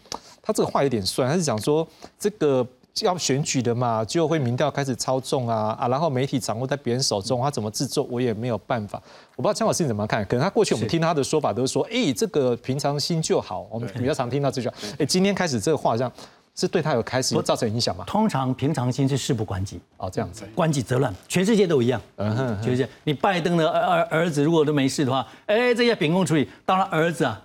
[0.46, 1.88] 他这个话有点酸，他是讲说
[2.20, 2.68] 这个
[3.02, 9.02] 要选举的嘛，就会民调开始操纵啊啊，然后媒体掌握在别人手中，他怎么制作我也没有办法。
[9.38, 10.24] 我不知道江老师你怎么看？
[10.26, 13.66] 可能他过去我们听他的说法都是说，哎，这个平常心就好。
[13.72, 16.12] 我们比较常听到这句话，哎，今天开始这个话好像
[16.54, 18.04] 是对他有开始造成影响吗？
[18.06, 22.00] 通常平常心是事不关己哦，这样子，关己则乱，全世界都一样。
[22.18, 27.42] 嗯哼，就是你拜登的儿儿子如果都没事的话，哎，这些秉公处理，当然儿子啊。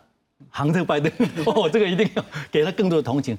[0.51, 1.13] 杭特拜登，
[1.47, 3.37] 哦，这个一定要给他更多的同情，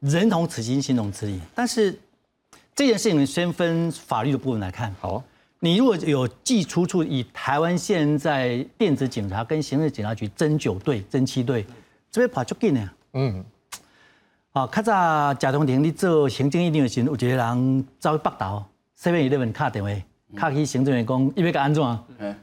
[0.00, 1.40] 人同此心，心同此理。
[1.54, 1.98] 但是
[2.74, 4.94] 这件事情先分法律的部分来看。
[5.00, 5.22] 好，
[5.60, 11.66] 你如果有寄出处，以台湾现在电子警察跟刑事警察局侦九队、侦七队
[12.10, 12.90] 这边跑出紧呢。
[13.14, 13.44] 嗯。
[14.52, 18.66] 好，较早贾同庭你做行政一定的时候，有一个人走去北岛
[18.98, 19.90] ，seven eleven 卡电话，
[20.34, 21.82] 卡去行政员讲，伊要甲安怎？
[22.18, 22.34] 嗯。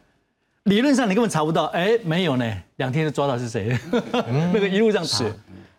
[0.65, 3.77] 理论上你根本查不到，哎，没有呢，两天就抓到是谁，
[4.53, 5.25] 那个一路上查。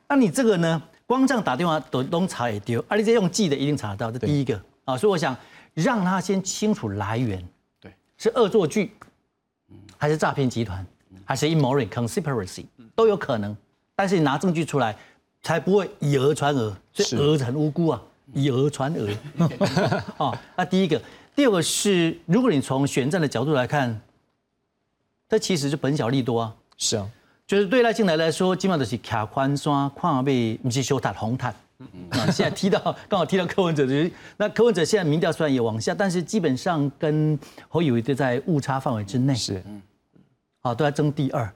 [0.09, 0.83] 那你这个呢？
[1.07, 4.97] 光这样打电话都都查也丢，而且用记的一定查得到，这第一个啊。
[4.97, 5.37] 所以我想
[5.75, 7.43] 让他先清楚来源，
[7.79, 8.93] 对，是恶作剧，
[9.99, 10.85] 还是诈骗集团，
[11.25, 13.55] 还是阴谋论 （conspiracy） 都有可能。
[13.95, 14.97] 但是你拿证据出来，
[15.43, 19.15] 才不会以讹传讹，所以讹很无辜啊，以讹传讹。
[20.17, 21.01] 啊， 那第一个，
[21.37, 23.99] 第二个是，如果你从选战的角度来看。
[25.35, 27.11] 这其实是本小利多啊，是啊，
[27.45, 31.49] 就是对赖清德来说，基本上都是卡宽刷，矿被不是修塔红塔。
[32.11, 33.85] 啊，现在提到刚好提到柯文哲，
[34.37, 37.37] 那柯文哲现在民调虽然也往下，但是基本上跟
[37.69, 39.83] 侯友谊都在误差范围之内，是，嗯
[40.61, 41.53] 好都在争第二。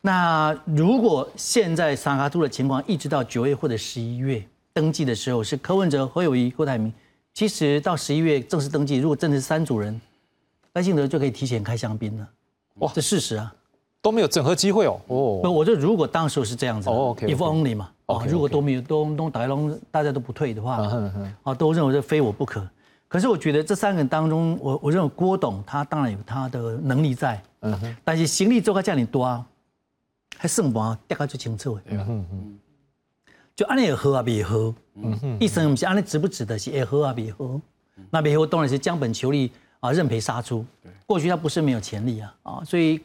[0.00, 4.40] 那如果现在三卡度的情况，一直到九月或者十一月
[4.72, 6.92] 登记的时候，是柯文哲、侯友谊、郭台铭，
[7.32, 10.00] 其实到十一月正式登记，如果真的是三组人，
[10.74, 12.28] 赖幸德就可以提前开香槟了。
[12.80, 13.54] 哇，这事实啊，
[14.02, 15.00] 都没有整合机会哦。
[15.06, 20.82] 哦，那我就如果当时是这样子，if only 嘛，哦，如果都没有都都打龙，大家都不退的话，
[21.44, 22.66] 啊，都认为这非我不可。
[23.06, 29.46] 可是我觉得这三个人当中，我我认为郭董他当然有他的能力在，嗯哼，但是行李做个叫你多啊，
[30.36, 32.58] 还剩不大概最清楚，嗯哼哼，
[33.54, 37.60] 就安尼也喝啊，别喝，嗯哼，一生不是安尼值不值得是也喝啊，别喝，
[38.10, 39.52] 那别喝当然是将本求利。
[39.84, 40.64] 啊，认赔杀出。
[41.04, 42.98] 过去他不是没有潜力啊，啊，所以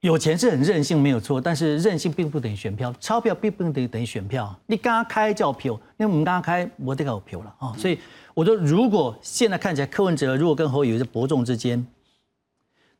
[0.00, 1.40] 有钱是很任性，没有错。
[1.40, 4.54] 但是任性并不等于选票，钞票并不等于等于选票。
[4.66, 7.72] 你刚刚开叫票，因为我们刚刚开我得搞票了啊。
[7.78, 7.98] 所以
[8.34, 11.86] 我说，如果现在看起来柯文哲如果跟侯友在伯仲之间，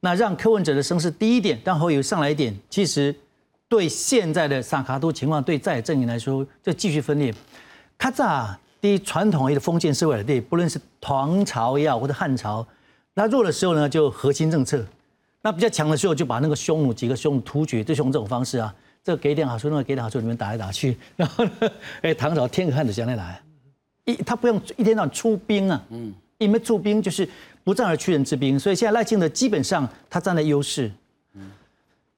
[0.01, 3.15] 那让柯文哲的声势低一点，让侯友谊上来一点，其实
[3.69, 7.35] 对现在的萨卡都情况，对在野阵营来说就继续分裂。
[7.99, 8.57] 咔嚓。
[8.81, 12.67] 第一，传统的封建社会的对，不论是唐朝也好，或者汉朝，
[13.15, 14.79] 那弱的时候呢，就核心政策；
[15.43, 21.51] 那比较强的时候，就把那个匈奴几个匈奴突厥，就用这种方式啊，这个给点好处，那个 给点好处，你们打来打去，然后呢，
[22.01, 23.43] 哎，唐朝天可汗的将来来，
[24.07, 27.29] 一他不用一天到晚出兵啊，嗯，因为出兵就是
[27.63, 30.91] 不战而屈人之兵，所以现在赖清德基本上他占了优势，
[31.35, 31.51] 嗯，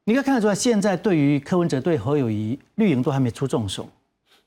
[0.05, 3.89] 你可以看得出来，现在对于柯文哲对何友谊绿营都还没出重手。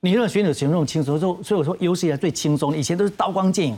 [0.06, 2.78] 你认为选手行动轻松，所所以我说有史以来最轻松。
[2.78, 3.76] 以前都是刀光剑影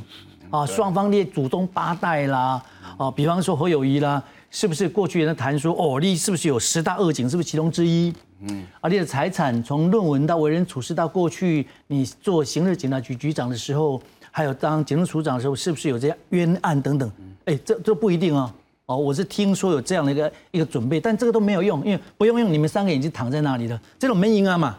[0.49, 2.61] 啊，双方列祖宗八代啦，
[2.97, 8.13] 啊，比方说何友谊啦，是不是过去人谈说哦，你是不是有十大恶警，是不是其中之一？
[8.41, 17.09] 嗯，啊，你的财产从论文到为人处事到过去你做刑事警察局局长的时候，还有当警政署长的时候，是不是有这样冤案等等？
[17.45, 18.53] 哎，这这不一定啊。
[18.87, 24.77] 哦，我是听说有这样的一个一个准备，但这个都没有用，因为不用用，你们三个已经躺在那里了，这种没赢啊嘛。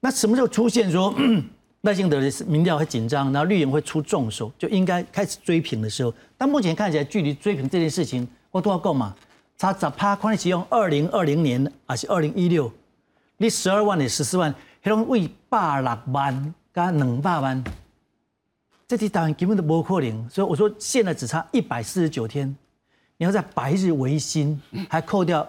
[0.00, 1.14] 那什么时候出现说
[1.82, 6.12] 赖幸德的民调会紧张，然后绿营会出重手，就应该开始追平的时候。
[6.36, 9.14] 但目前看起来，距离追平这件事情，我都要够嘛？
[9.56, 12.70] 差十趴，看你是用二零二零年还是二零一六，
[13.36, 17.62] 你十二万的十四万，迄种为百六万加两百万，
[18.88, 20.28] 这题答案根本都不可能。
[20.30, 22.54] 所以我说现在只差一百四十九天，
[23.18, 24.58] 你要在白日维新，
[24.88, 25.46] 还扣掉，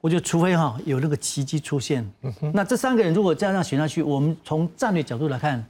[0.00, 2.08] 我觉得除非哈有那个奇迹出现，
[2.54, 5.64] 那这三个人如果这样选下去，我们从战略角度来看。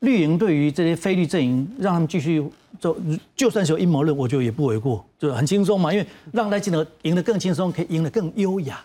[0.00, 2.44] 绿营对于这些非绿阵营，让他们继续
[2.80, 2.96] 走，
[3.36, 5.92] 就算是有阴谋论，我觉得也不为过，就很轻松嘛。
[5.92, 8.84] 因为让赖清德赢得更轻松，可以赢得更优雅。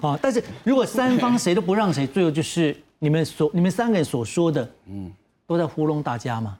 [0.00, 5.10] 啊， 但是如果三方谁都不让谁，最后就是你们所你们三个人所说的，嗯，
[5.44, 6.56] 都在糊弄大家嘛。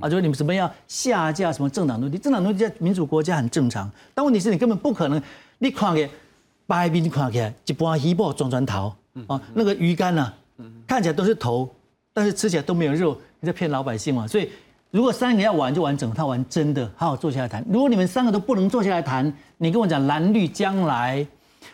[0.00, 5.22] 啊，就是你们怎么样下架什么政党东西，政党东西在民主国家很正常，但问题是你根本不可能，
[5.58, 6.08] 你看个
[6.66, 8.94] 白面看起来一般鱼脯装砖头
[9.26, 10.32] 啊，那个鱼竿呢，
[10.86, 11.68] 看起来都是头。
[12.16, 14.24] 但是吃起来都没有肉，你在骗老百姓嘛？
[14.24, 14.48] 所以
[14.92, 17.60] 如果三个要玩就玩整套，玩真的，好好坐下来谈。
[17.68, 21.26] 如果你们三个都不能坐下来谈，你跟我讲蓝绿将来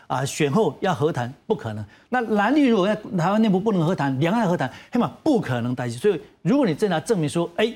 [0.07, 1.85] 啊选后要和谈，不可能。
[2.09, 5.99] 那蓝绿如果在台湾内部不能和谈，两岸和谈，黑马不可能代替。
[5.99, 7.71] 所以如果你真的要证明说，哎，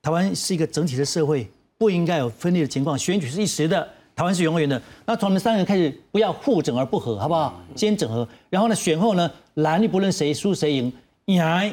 [0.00, 4.80] 台湾是一个整体的社会，不应该有分裂的情况，选举是一时的，台湾是永远的。
[5.06, 7.60] 那从你们三个人开始，不要互整而不和，好不好？
[7.74, 10.92] 先整合，然后呢，选后呢，蓝绿不论谁输谁赢。
[11.24, 11.72] 你还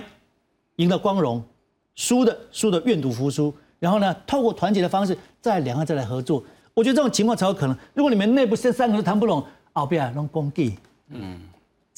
[0.75, 1.43] 赢得光荣，
[1.95, 7.75] 输的输的愿赌服输，然后呢，透过团结的方式，再两岸再来合作，我觉得这种情况才有可能。
[7.93, 10.77] 如果你们内部这三个都谈不拢，后边弄攻击。
[11.09, 11.39] 嗯，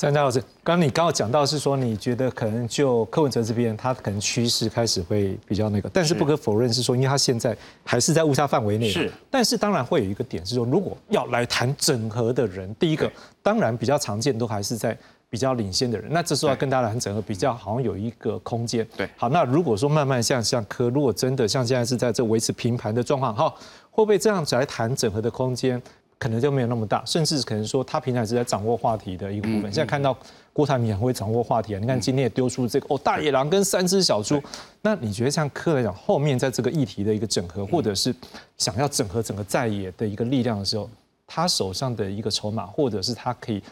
[0.01, 8.89] 张家老师，刚刚你刚刚讲到是说，你觉得可能就柯文哲这边，他可能趋势开始会比较那个，但是不可否认是说，因为他现在还是在误差范围内。
[8.89, 13.11] 是，但是当然会有一个点是说，如果要来谈整合的人，第一个
[13.43, 14.97] 当然比较常见都还是在。
[15.29, 18.85] 比较领先的人，那这时候要跟大家谈整合，比较好像有一个空间。
[18.97, 23.47] 对，好，那如果说慢慢像像柯，如果真的像现在是在这维持平盘的状况，哈，
[23.91, 25.81] 会不会这样子来谈整合的空间，
[26.21, 29.63] 可能就没有那么大，甚至可能说他平常是在掌握话题的一个部分。
[29.63, 30.15] 现在看到
[30.53, 34.39] 郭台铭很会掌握话题啊，你看今天也丢出这个哦大野狼跟三只小猪，
[34.83, 38.13] 那你觉得像柯来讲，后面在这个议题的一个整合，或者是
[38.59, 40.87] 想要整合整个在野的一个力量的时候，
[41.25, 43.63] 他手上的一个筹码，或者是他可以。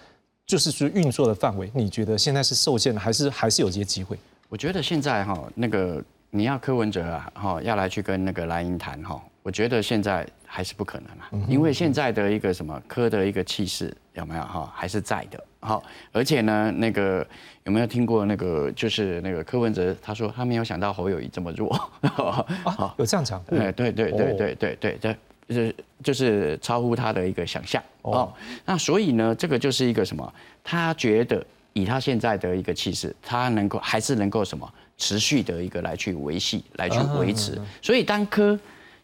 [0.48, 4.18] 就是说运作的范围，你觉得现在是受限的，还是还是有些机会？
[4.48, 17.26] 我觉得现在哈，那个你要柯文哲啊，哈，要来去跟那个蓝营谈哈，我觉得现在还是不可能啊，因为现在的一个什么柯的一个气势有没有哈，还是在的，好，而且呢，那个
[17.63, 23.39] 有没有听过那个就是那个柯文哲他说他没有想到侯友谊这么弱，啊，有这样讲？
[23.52, 25.15] 哎，对对对对对对对。
[25.50, 28.32] 就是就是超乎他的一个想象哦，
[28.65, 30.32] 那所以呢，这个就是一个什么？
[30.63, 37.60] 他觉得以他现在的一个气势，他能够还是能够什么持续的一个来去维系、来去维持。
[37.82, 38.58] 所以当科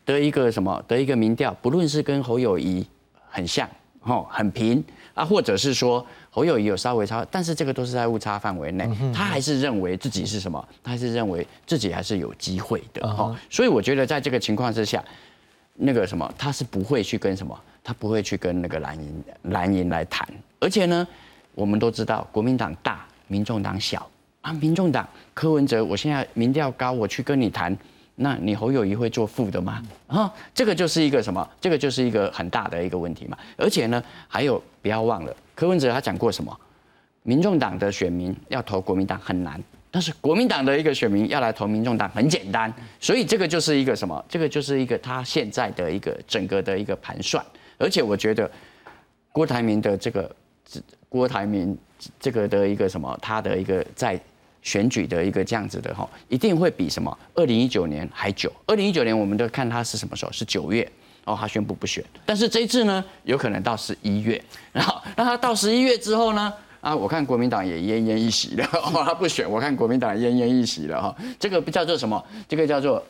[0.05, 2.85] 的一个什么的一个民调，不论是跟侯友谊
[3.27, 3.67] 很像
[4.01, 4.83] 吼，很平
[5.15, 10.63] 啊，或者是说侯友谊有稍微差，但是这个都是在误差范围内，他还是认为自己是什么？
[10.83, 13.35] 他还是认为自己还是有机会的哦。
[13.49, 15.03] 所以我觉得在这个情况之下。
[15.77, 17.53] 那个什么，他是不会去跟什么，
[17.83, 20.25] 他不会去跟那个蓝营蓝营来谈。
[20.57, 21.05] 而且呢，
[21.53, 24.09] 我们都知道国民党大，民众党小
[24.45, 24.53] 啊。
[24.53, 27.75] 民众党柯文哲，我现在民调高，我去跟你谈，
[28.15, 29.81] 那你侯友谊会做副的吗？
[30.07, 31.47] 啊，这个就是一个什么？
[31.59, 33.37] 这个就是一个很大的一个问题嘛。
[33.57, 36.55] 而且呢，还有不要忘了，柯文哲他讲过什么？
[37.23, 39.59] 民众党的选民要投国民党很难。
[39.89, 44.23] 但是国民党的一个选民要来投民众党很简单，所以这个就是一个什么？
[44.27, 47.43] 这个就是一个他现在的一个整个的一个盘算。
[47.77, 48.51] 而且我觉得
[49.31, 50.29] 郭台铭的这个
[51.07, 51.77] 郭台铭
[52.19, 54.19] 这个的一个什么，他的一个在
[54.65, 58.51] 选举的一个这样子的哈，一定会比什么二零一九年还久。
[58.65, 60.31] 二零一九年我们都看他是什么时候？
[60.31, 60.91] 是九月
[61.23, 62.03] 哦，他宣布不选。
[62.25, 66.51] 但是这一次呢，有可能到十一月，然后那他到十一月之后呢？
[66.81, 68.67] 啊，我看国民党也奄奄一息了，
[69.05, 71.15] 他不选，我看国民党奄奄一息了哈。
[71.39, 72.23] 这个不叫做什么？
[72.47, 73.03] 这个叫做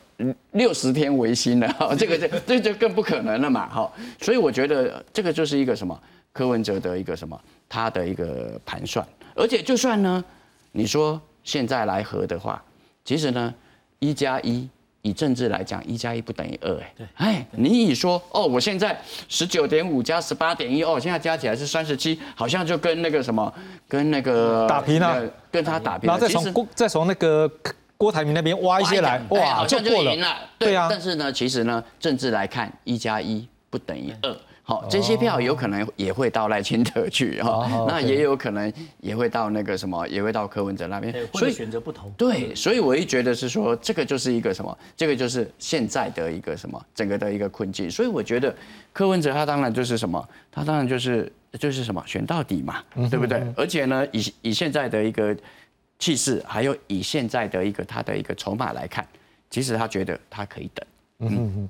[0.52, 3.90] 六十天维新了，这个这这就更不可能了嘛哈。
[4.20, 5.98] 所以我觉得这个就是一个什么
[6.32, 7.38] 柯文哲的一个什么
[7.68, 10.24] 他的一个盘算，而且就算呢，
[10.72, 12.62] 你说现在来合的话，
[13.06, 13.54] 其实呢
[14.00, 14.68] 一加一。
[15.02, 23.54] 以政治来讲，一加一不等于二，哎，哎，你以说哦，我现在十九点五加十八点一，哦，现在加起来是三十七，好像就跟那个什么，
[23.86, 27.48] 跟那个打平了，跟他打平，然后再从郭再从那个
[27.96, 30.88] 郭台铭那边挖一些来，哇，好像就赢了，对啊。
[30.90, 34.36] 但是呢，其实呢，政治来看，一加一不等于二，
[34.68, 42.12] 好，这些票有可能也会到赖清德去 哈，哦那也有可能也会到那个什么，也会到柯文哲那边，所以选择不同。
[42.16, 44.76] 对，所以我一觉得是说，这个就是一个什么？
[44.96, 46.84] 这个就是现在的一个什么？
[46.92, 47.88] 整个的一个困境。
[47.88, 48.52] 所以我觉得
[48.92, 50.28] 柯文哲他当然就是什么？
[50.50, 52.02] 他当然就是就是什么？
[52.04, 53.40] 选到底嘛，对不对？
[53.56, 55.36] 而且呢，以以现在的一个
[56.00, 59.06] 气势，还有以现在的一个他的一个筹码来看，
[59.48, 60.84] 其实他觉得他可以等。
[61.20, 61.68] 嗯嗯嗯。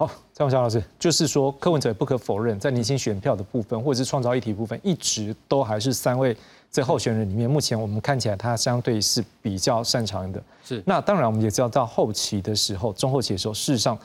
[0.00, 6.36] 好，蔡永祥老师，就是说柯文哲不可否认，在年轻选票的部分，或者是创造议题部分，一直都还是三位
[6.70, 10.40] 这候选人里面，目前我们看起来他相对是比较擅长的。
[10.64, 10.80] 是。
[10.86, 13.98] 那当然，我们也知道到后期的时候，中后期的时候，事实上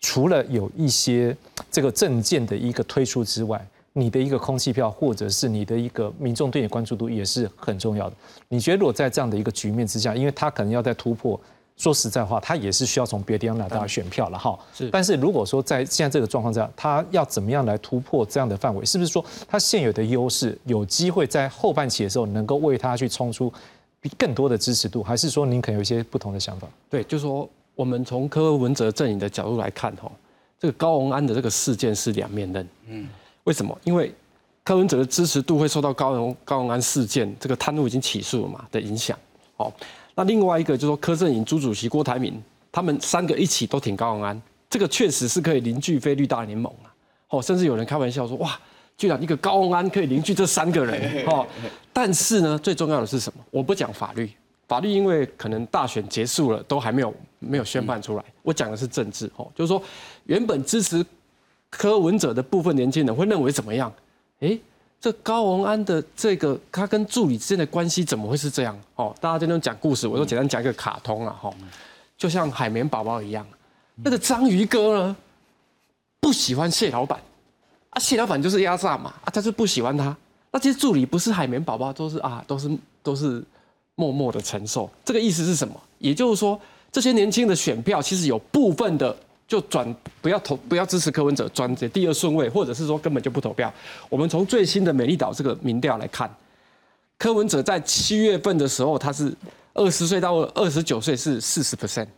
[0.00, 1.36] 除了有一些
[1.70, 8.16] 这个政见的一个推出之外，你的一个空气票，或者是你的一个民众对你关注度也是很重要的。
[8.48, 11.38] 你觉得如果在这样的一个局面之下，因为他可能要在突破。
[11.76, 14.56] 说实在话，他也是需要从别的地方拿到选票了哈。
[14.72, 18.84] 是，但是如果说在现在这个状况下，他要怎么样来突破这样的范围？
[18.86, 23.52] 是不是说他现有的优势有机会在后半期的时候能够为他去冲出
[24.16, 25.02] 更多的支持度？
[25.02, 26.68] 还是说您可能有一些不同的想法？
[26.88, 30.08] 对，就是说我们从柯文哲阵营的角度来看哈，
[30.60, 32.68] 这个高鸿安的这个事件是两面刃。
[32.86, 33.08] 嗯，
[33.42, 33.76] 为什么？
[33.82, 34.14] 因为
[34.62, 39.18] 柯文哲的支持度会受到高鸿高鸿安事件这个贪污已经起诉了嘛的影响。
[39.56, 39.72] 哦。
[40.14, 42.40] 那另外一个就是说，柯震宇、朱主席、郭台铭，
[42.70, 44.40] 他们三个一起都挺高鸿安，
[44.70, 46.94] 这个确实是可以凝聚非绿大联盟啊。
[47.30, 48.58] 哦，甚至有人开玩笑说，哇，
[48.96, 51.26] 居然一个高鸿安可以凝聚这三个人。
[51.26, 51.44] 哦，
[51.92, 53.44] 但是呢，最重要的是什么？
[53.50, 54.30] 我不讲法律，
[54.68, 58.24] 法律因为可能大选结束了，都还没有没有宣判出来。
[58.42, 59.28] 我讲的是政治。
[59.36, 59.82] 哦，就是说，
[60.26, 61.04] 原本支持
[61.68, 63.92] 柯文哲的部分年轻人会认为怎么样？
[64.38, 64.56] 哎。
[65.04, 68.74] 这高文安的这个他跟助理之间的关系怎么会是这样？
[68.96, 71.52] 哦，大家在那讲故事，我就简单讲一个卡通啊，哈，
[72.16, 73.46] 就像海绵宝宝一样，
[73.96, 75.14] 那个章鱼哥呢
[76.20, 77.20] 不喜欢蟹老板，
[77.90, 80.16] 啊，蟹老板就是压榨嘛，啊，他就不喜欢他。
[80.50, 82.70] 那这些助理不是海绵宝宝，都是啊，都是
[83.02, 83.44] 都是
[83.96, 84.90] 默默的承受。
[85.04, 85.78] 这个意思是什么？
[85.98, 86.58] 也就是说，
[86.90, 89.14] 这些年轻的选票其实有部分的。
[89.46, 93.72] 就转不要投不要支持柯文哲，转这第二顺位，或者是说根本就不投票。
[94.08, 96.34] 我们从最新的美丽岛这个民调来看，
[97.18, 99.34] 柯文哲在七月份的时候，他是
[99.74, 102.08] 二十岁到二十九岁是四十 percent，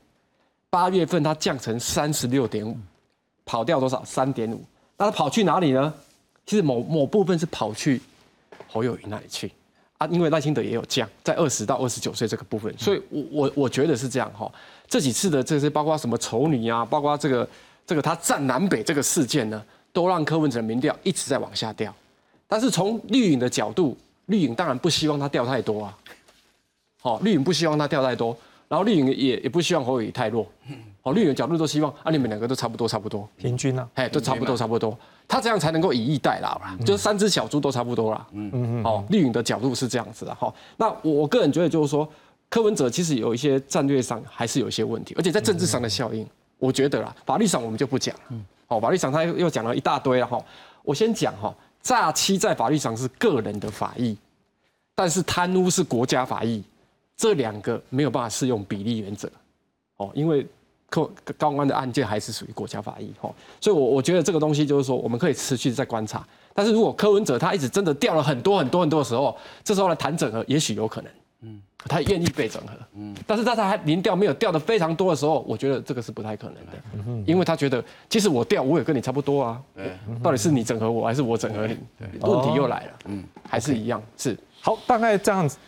[0.70, 2.76] 八月份他降成三十六点五，
[3.44, 4.04] 跑掉多少？
[4.04, 4.64] 三点五。
[4.96, 5.92] 那他跑去哪里呢？
[6.46, 8.00] 其实某某部分是跑去
[8.68, 9.50] 侯友谊那里去
[9.98, 14.50] 啊，因为赖清德也有降，在二十到二十九岁这个部分，所以我我我觉得是这样哈。
[14.88, 17.48] 这几次的这些，包括什么丑女啊，包括这个
[17.84, 19.62] 这个他占南北这个事件呢，
[19.92, 21.92] 都让柯文哲民调一直在往下掉。
[22.46, 25.98] 但是从绿营的角度，绿营当然不希望他掉太多啊。
[27.00, 28.36] 好，绿营不希望他掉太多，
[28.68, 30.46] 然后绿营也也不希望侯友宜太弱。
[31.02, 34.96] 好，绿营角度都希望啊，你们两个都差不多，差不多平均啊，哎，都差不多，差不多。
[35.26, 38.26] 他这样才能够以逸待劳啦，就是三只小猪都差不多啦。
[38.32, 38.84] 嗯嗯嗯。
[38.84, 40.52] 好，绿营的角度是这样子的哈。
[40.76, 42.08] 那我我个人觉得就是说。
[42.48, 46.26] 柯文哲其实有一些战略上还是有一些问题，而且在政治上的效应，
[46.58, 48.14] 我觉得啦，法律上我们就不讲。
[48.66, 50.42] 好，法律上他又讲了一大堆了哈。
[50.82, 54.16] 我先讲哈，诈欺在法律上是个人的法益，
[54.94, 56.62] 但是贪污是国家法益，
[57.16, 59.30] 这两个没有办法适用比例原则。
[59.96, 60.46] 哦，因为
[60.88, 63.12] 高高官的案件还是属于国家法益。
[63.20, 66.26] 哈，所以我我觉得这个东西就是说，我们可以持续在观察。
[66.54, 71.10] 但是如果柯文哲他一直真的掉了很多很多很多的时候，这时候来谈整合，也许有可能。
[71.40, 71.60] 嗯。
[71.88, 79.62] 他愿意被整合，嗯，但是在他还零掉没有掉的非常多的时候，我觉得这个是不太可能的，因为他觉得其实我掉我也跟你差不多啊，
[80.20, 81.78] 到底是你整合我还是我整合你？
[82.22, 84.36] 问题又来了，嗯，还是一样是。
[84.60, 85.58] 好，大概这样子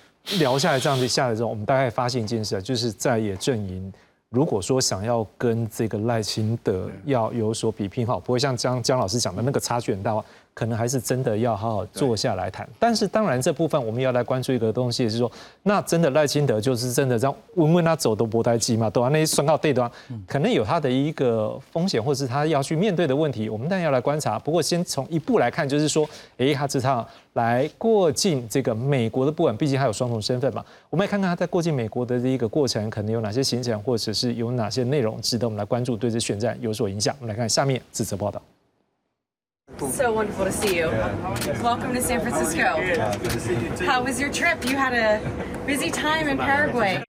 [0.41, 3.93] 聊下来，这样子下来之后，我们大概发现一件事，就是在野阵营
[4.31, 10.21] 如果说想要跟这个赖清德要有所比拼，哈，不会像江江老师讲的那个差距很大。
[10.59, 15.31] 可能还是真的要好好坐下来谈，但是当然这部分我们要来关注一个东西，是说
[15.63, 19.09] 那真的赖清德就是真的这样问问他走都不待机嘛，对吧？
[19.09, 19.89] 那些宣告对端，
[20.27, 24.37] 可能有他的一个风险，或是他要去面对的问题，我们当然要来观察。
[24.37, 26.05] 不过先从一步来看，就是说，
[26.39, 37.15] 哎，他这趟来过境这个美国的部分，毕竟他有双重身份嘛，我们来看看他在过境美国的这一个过程，可能有哪些行程，或者是有哪些内容值得我们来关注，对这选战有所影响。
[37.21, 38.43] 我们来看下面这则报道。
[39.77, 40.87] So wonderful to see you.
[41.63, 43.85] Welcome to San Francisco.
[43.85, 44.65] How was your trip?
[44.65, 47.05] You had a busy time in Paraguay.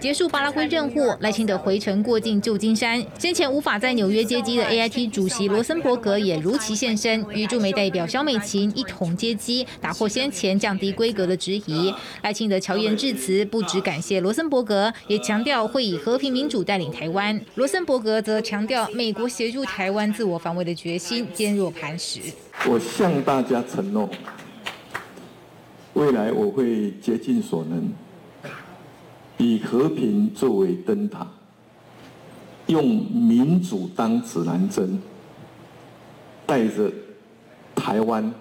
[0.00, 3.04] 结束巴拉圭任务，赖清德回程过境旧金山。
[3.18, 11.94] 先前无法在纽约接机的 AIT 主席罗森伯格也如期现身，与驻美代表肖美琴一同接机，打破先前降低规格的质疑。
[12.22, 17.38] 赖清德乔言致辞，不只感谢罗森伯格，也强调会以和平民主带领台湾。
[17.56, 22.20] 罗森伯格则强调美国协助台湾自我防卫的决心坚若磐石。
[22.66, 24.08] 我向大家承诺，
[25.92, 27.92] 未来我会竭尽所能，
[29.40, 31.26] 以和平作为灯塔，
[32.66, 35.00] 用民主当指南针，
[36.44, 36.92] 带着
[37.74, 38.34] 台湾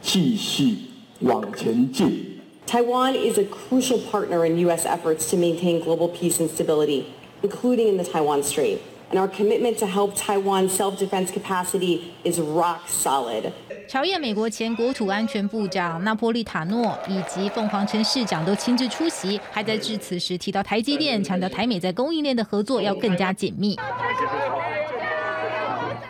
[0.00, 0.78] 继续
[1.20, 2.40] 往前进。
[2.66, 4.86] Taiwan is a crucial partner in U.S.
[4.86, 7.04] efforts to maintain global peace and stability,
[7.42, 8.78] including in the Taiwan Strait.
[9.10, 13.52] And our commitment to help Taiwan's self-defense capacity is rock solid.
[13.88, 23.78] 朝宴，美国前国土安全部长纳波利塔诺以及凤凰城市长都亲自出席，还在致辞时提到台积电，强调台美在供应链的合作要更加紧密。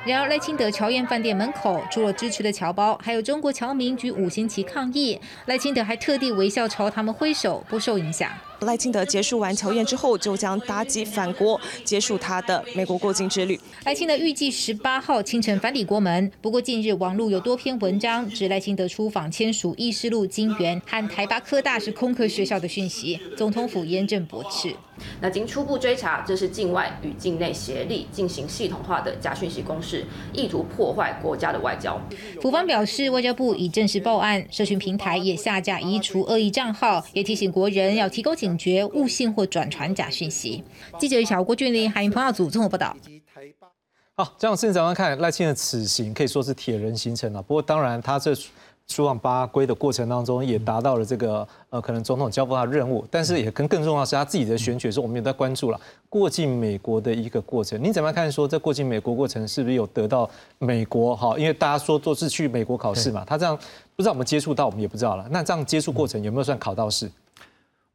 [0.05, 5.21] 然而，赖清德乔宴饭店门口，除了支持的侨胞，还有中国侨民举五星旗抗议。
[5.47, 8.29] 赖清德还特地微笑朝他们挥手，不受影响。
[8.61, 13.59] 赖清德结束完乔宴之后，就将搭机返国，结束他的美国过境之旅。
[13.85, 16.31] 赖清德预计十八号清晨返抵国门。
[16.41, 24.75] 不过，近日网络有多篇文章指赖清德出访签署议事录金援和台巴科大是空壳学校的讯息，总统府严正驳斥。
[25.21, 32.01] 那经初步追查，这是境外与境内协力进行系统化的假讯息攻势，意图破坏国家的外交。
[32.43, 40.63] 府方表示，外交部已正式报案，社群平台也下架移除恶意账号，也提醒国人要提高警觉，误信或转传假讯息。
[40.99, 42.97] 记者小郭俊林、海云鹏耀组综合报道。
[44.15, 47.43] 好，这样甚至早上看赖清的此行可以说是铁人行程了。
[47.43, 48.35] 不过当然，他这
[48.89, 55.79] 出往巴圭的过程当中，也达到了这个呃，可能总统交付他的任务，但是也更更重要是他自己的选举，是我们也在关注了
[56.09, 57.79] 过境美国的一个过程。
[57.81, 58.33] 你怎么样看？
[58.33, 60.29] 说这过境美国过程是不是有得到
[60.59, 61.39] 美国哈？
[61.39, 63.57] 因为大家说都是去美国考试嘛，他这样
[63.95, 65.29] 不知道我们接触到，我们也不知道了。
[65.31, 67.09] 那这样接触过程有没有算考到试？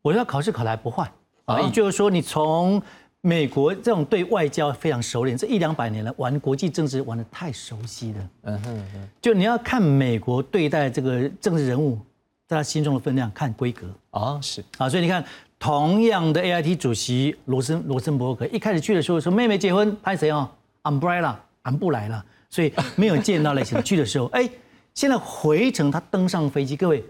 [0.03, 1.09] 我觉得考试考得还不坏
[1.45, 2.79] 啊，也就是说，你从
[3.21, 8.29] 美国这种对外交非常熟练，这一两百年了，玩国际政治玩的太熟悉了。
[8.43, 11.97] 嗯哼哼，就你要看美国对待这个政治人物，
[12.45, 13.87] 在他心中的分量，看规格。
[14.11, 14.61] 啊，是。
[14.77, 15.23] 啊，所以你看，
[15.57, 20.49] 同样的 AIT 主席罗森罗森伯格一开始去的时候说妹妹结婚拍谁哦
[20.83, 24.49] ，Umbrella 俺不来了，所以没有见到赖清德去的时候，哎，
[24.93, 27.01] 现在回程他登上飞机，各位。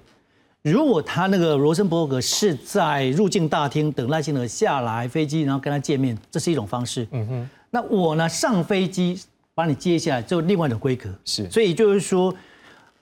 [0.63, 7.05] 如果他那个罗森伯格是在入境大厅等赖清德下来飞机，然后跟他见面，这是一种方式。
[7.11, 7.49] 嗯哼。
[7.69, 9.19] 那我呢上飞机
[9.53, 11.09] 把你接下来，就另外一种规格。
[11.25, 11.49] 是。
[11.51, 12.33] 所以就是说，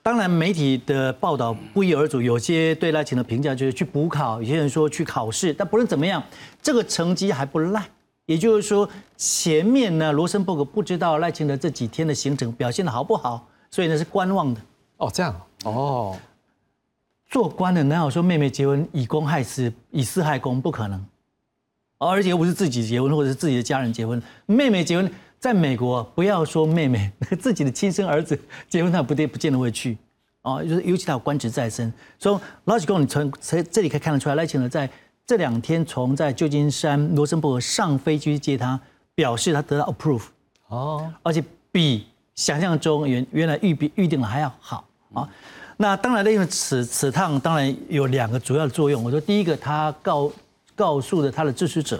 [0.01, 5.53] 当然媒体的报道不一而足，有些对赖清德评价就是去补考，有些人说去考试。
[5.53, 6.24] 但不论怎么样，
[6.64, 7.86] 这个成绩还不赖。
[8.26, 14.62] 也就是说，前面呢罗森伯格不知道赖清德这几天的行程表现的好不好，所以呢是观望的。
[14.97, 15.39] 哦，这样。
[15.66, 16.18] 哦。
[17.32, 20.61] 做官的哪有说妹妹结婚以公害私，以私害公？
[20.61, 21.03] 不可能，
[21.97, 24.21] 而且又不是自己结婚，或者是自己的家人结婚。
[24.45, 25.09] 妹妹结婚，
[25.39, 27.09] 在美国不要说妹妹，
[27.39, 29.97] 自己的亲生儿子结婚，他不得不见得会去。
[30.41, 34.89] 哦，就是尤其他有官职在身，所以老实讲，你从从这里可以看得出来，赖清德在
[35.25, 38.77] 这两天从在旧金山罗森伯格上飞机接他，
[39.15, 40.23] 表示他得到 approve
[40.67, 45.29] 哦，而且比想象中原原来预比预定的还要好啊。
[45.82, 49.03] 那当然，因为此此趟当然有两个主要的作用。
[49.03, 50.32] 我说，第一个，他告
[50.75, 51.99] 告诉了他的支持者，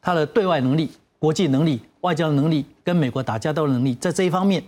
[0.00, 4.64] 他的对外能力、国际能力、外交能力跟美国打交道的能力，在这一方面，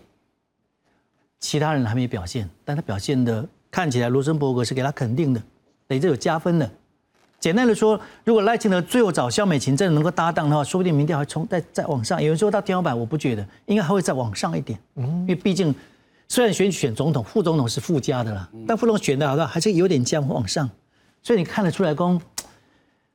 [1.39, 5.43] 其他人还没表现，但他表现的看起来，罗森伯格是给他肯定的，
[5.89, 6.70] 等于这有加分的。
[7.39, 12.22] 简单的说，如果赖清德最后找肖美琴真的能够搭档的话，说不定民调还冲再再往上。
[12.22, 14.78] 有人说到天花板，我不觉得，应该还会再往上一点。
[14.97, 15.74] 嗯，因为毕竟。
[16.33, 20.70] 虽然选选总统，副总统是附加的啦，但副总统选的好像还是有点降往上，
[21.24, 22.22] 所以你看得出来，公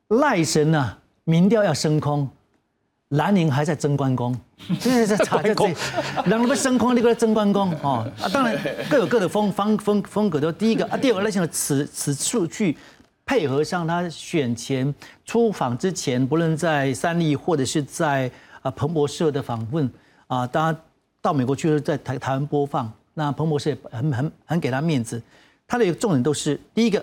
[0.08, 2.28] 赖神呐，民调要升空，
[3.08, 4.38] 蓝营还在争关公，
[4.78, 5.64] 现在在查在这，
[6.26, 8.54] 两个升空，那个争关公哦啊，当然
[8.90, 10.38] 各有各的风方风风格。
[10.38, 12.76] 都第一个啊，第二个赖清德此此数据
[13.24, 14.94] 配合上他选前
[15.24, 19.90] 出访之前，不论在三立或者是在啊彭博社的访问
[20.26, 20.78] 啊，大家
[21.22, 22.92] 到美国去在台台湾播放。
[23.18, 25.20] 那彭博士也很很很给他面子，
[25.66, 27.00] 他的一个重点都是第一个，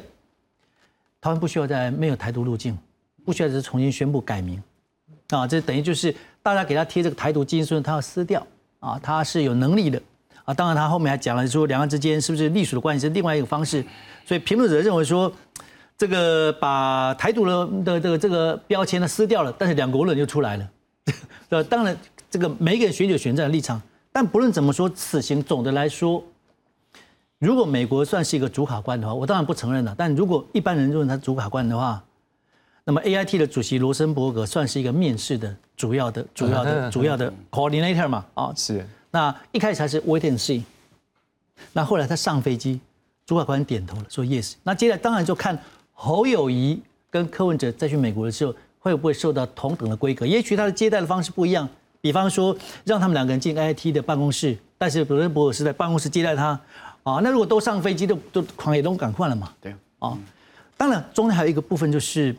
[1.19, 2.77] 台湾不需要在没有台独路径，
[3.25, 4.61] 不需要再重新宣布改名，
[5.29, 8.45] 啊，这等于就是大家给他贴这个台独基因，说他要撕掉
[8.79, 9.99] 啊，他是有能力的
[10.45, 10.53] 啊。
[10.53, 13.83] 当然他后面还讲了说两岸之间是不是隶属的关系是另外一个方式，
[14.23, 15.33] 所以评论者认为说，
[15.97, 20.69] 这个把台独的的这个这个标签呢撕掉了，但是两国论就出来了。
[21.49, 21.97] 呃，当然
[22.29, 23.81] 这个每一个人选举选择的立场，
[24.13, 26.23] 但不论怎么说，此行总的来说，
[27.39, 29.93] 如果美国算是一个主考官的话，我当然不承认了。
[29.97, 32.01] 但如果一般人认为他主考官的话，
[32.85, 38.25] 那么 A I T 的主席罗森伯格算是一个面试的主要的、主要的、主要的 coordinator 嘛？
[38.35, 38.85] 啊，是。
[39.09, 40.61] 那一开始还是 wait and see，
[41.71, 42.79] 那后来他上飞机，
[43.25, 44.53] 主考官点头了，说 yes。
[44.63, 45.57] 那接下来当然就看
[45.91, 50.25] 侯友谊跟柯文哲再去美国的时候，会不会受到同等的规格？
[50.25, 51.67] 也许他的接待的方式不一样，
[52.03, 56.59] 比方说让他们两个人进 A I T 的办公室，但是罗森伯尔是在办公室接待他
[57.01, 57.21] 啊。
[57.23, 59.51] 那如果都上飞机，都都狂野都赶快了嘛？
[59.59, 60.15] 对啊。
[60.77, 62.35] 当然，中间还有一个部分就是。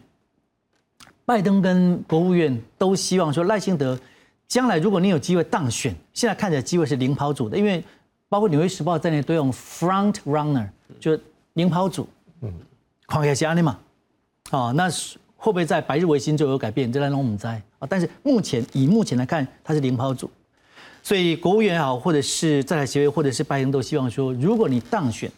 [1.26, 3.98] 拜登跟国务院都希望说赖清德
[4.46, 7.82] 将来如果你有机会当选，现在看起来机会是领跑组的，因为
[8.28, 10.68] 包括《纽约时报》在内都用 front runner，
[11.00, 11.18] 就
[11.54, 12.06] 领跑组，
[12.42, 12.52] 嗯，
[13.06, 13.78] 狂野家的嘛，
[14.50, 14.90] 啊，那
[15.44, 16.90] 会不会在白日维新就有改变？
[16.90, 20.30] 这让我们在啊，但是目前以目前来看，他是领跑组，
[21.02, 25.30] 所以国务院也好，或者是在台协会，或者是拜登都希望说，如果你当选，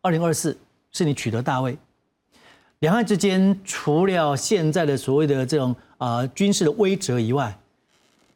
[0.00, 0.56] 二零二四
[0.90, 1.76] 是你取得大位。
[2.78, 7.54] 两岸之间除了现在的所谓的这种啊军事的威慑以外，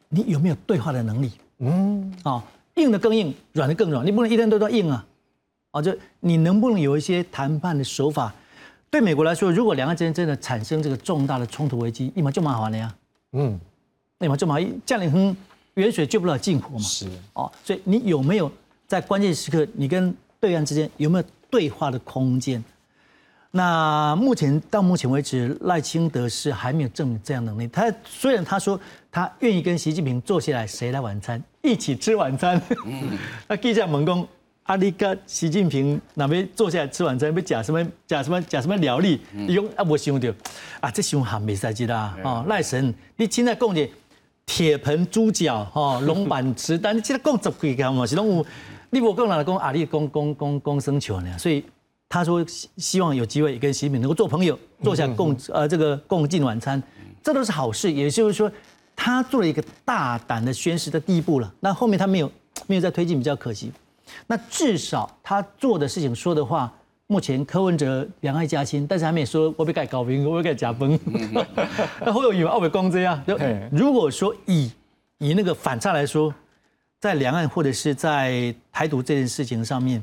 [0.07, 1.31] 你有没有对话的能力？
[1.57, 2.43] 嗯，啊，
[2.75, 5.03] 硬的更硬，软的更软，你不能一天都在硬啊！
[5.71, 8.31] 啊，就你能不能有一些谈判的手法？
[8.91, 12.93] 对美国来说，如果两岸之间真的产生这个重大的冲突危机，立马就麻烦了呀。
[13.31, 13.57] 嗯，
[14.19, 15.35] 立马就麻烦，降临哼，
[15.75, 16.83] 远水救不了近火嘛。
[16.83, 18.51] 是，哦，所以你有没有
[18.87, 22.61] 在关键时刻，你跟对岸之间有没有对话的空间？
[23.53, 27.67] 那目前到目前为止，赖清德是还没有证明这样能力。
[27.67, 28.77] 他虽然他说
[29.09, 32.61] 他愿意跟习近平坐下来，谁来晚餐，一起吃晚餐。
[33.47, 34.27] 那记者问讲，
[34.63, 39.19] 阿里跟习近平那边坐下来吃晚餐，要讲什么讲什么讲什么料理？
[39.47, 40.29] 伊讲啊，我想到
[40.79, 42.17] 啊，这想还没赛季啦。
[42.23, 43.89] 哦，赖神，你现在讲的
[44.45, 48.45] 铁盆猪脚，哦，龙板吃，但你现在讲十几个嘛，是拢有。
[48.91, 51.37] 你无讲哪讲阿里讲讲讲讲生球呢？
[51.37, 51.63] 所以。
[52.13, 56.83] 他说希希望有机会跟习近平能够做朋友，坐下共呃这个共进晚餐，
[57.23, 57.89] 这都是好事。
[57.89, 58.51] 也就是说，
[58.97, 61.49] 他做了一个大胆的宣誓的第一步了。
[61.61, 62.29] 那后面他没有
[62.67, 63.71] 没有再推进，比较可惜。
[64.27, 66.71] 那至少他做的事情说的话，
[67.07, 70.99] 目前柯文哲两岸加薪，但是还没说我被盖高兵，我被盖假崩。
[72.05, 73.21] 那后有以为奥北公这样。
[73.71, 74.71] 如果说以
[75.17, 76.33] 以那个反差来说，
[76.99, 80.01] 在两岸或者是在台独这件事情上面。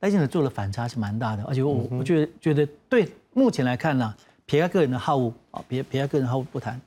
[0.00, 4.14] 赖清德做的反差是蛮大的，而且我我觉得觉得对目前来看呢，
[4.46, 6.80] 撇开个人的好恶啊，撇撇开个人好恶不谈，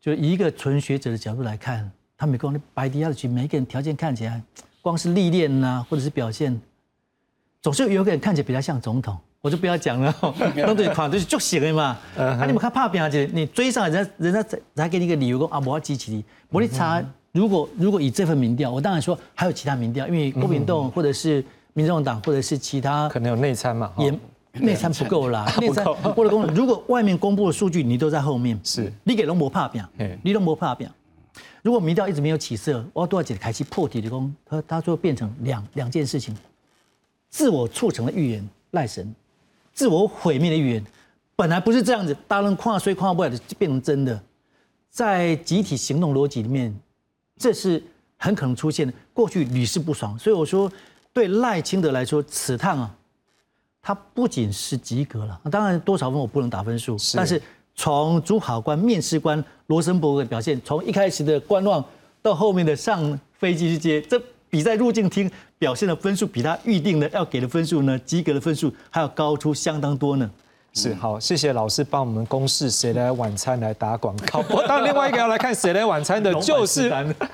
[0.00, 4.40] 就以一个纯学者的角度来看，他美国的白迪亚的局，每个人条件看起来，
[4.84, 6.60] 光是历练呐，或者是表现，
[7.62, 10.14] 总是有个人看起来比较像总统，我就不要讲了，
[10.54, 11.96] 那对款就是就行了嘛。
[12.14, 13.08] 那你们看怕变啊？
[13.32, 16.22] 你追上人家，人家才才给你一个理由，说啊，我要支持你。
[16.50, 21.42] 我你查，如果如果以这份民调，我当然说还有其他民调，因为郭炳栋或者是。
[21.76, 23.90] 民众党或者是其他可能有内参嘛？
[23.98, 24.16] 也
[24.52, 29.84] 内参不够啦， 内参 或者公，如果外面公布的数据你都在后面，是你给龙博怕表，
[30.22, 30.88] 你龙博怕表。
[31.64, 36.36] 如果民调一直没有起色，我要多少姐开启破题的功，他他就变成两两件事情：
[37.30, 39.14] 自我促成的预言赖神，
[39.72, 40.84] 自我毁灭的预言，
[41.34, 44.22] 本来不是这样子，大人跨虽跨不了的变成真的，
[44.90, 46.78] 在集体行动逻辑里面，
[47.38, 47.82] 这是
[48.18, 48.92] 很可能出现的。
[49.14, 50.70] 过去屡试不爽，所以我说。
[51.14, 52.92] 对赖清德来说，此趟啊，
[53.80, 57.40] 他不仅是及格了，当然多少分我不能打分数，但是
[57.76, 61.84] 从主考官、面试官罗森伯格的表现，从一开始的观望
[62.22, 70.30] 到后面的上飞机去接，这比在入境厅表现的分数，比他预定的要给的分数呢，及格的分数还要高出相当多呢。
[70.76, 74.42] 是好，谢谢老师帮我们公示谁来晚餐来打广告。
[74.66, 76.88] 当然，另外一个要来看谁来晚餐的， 就是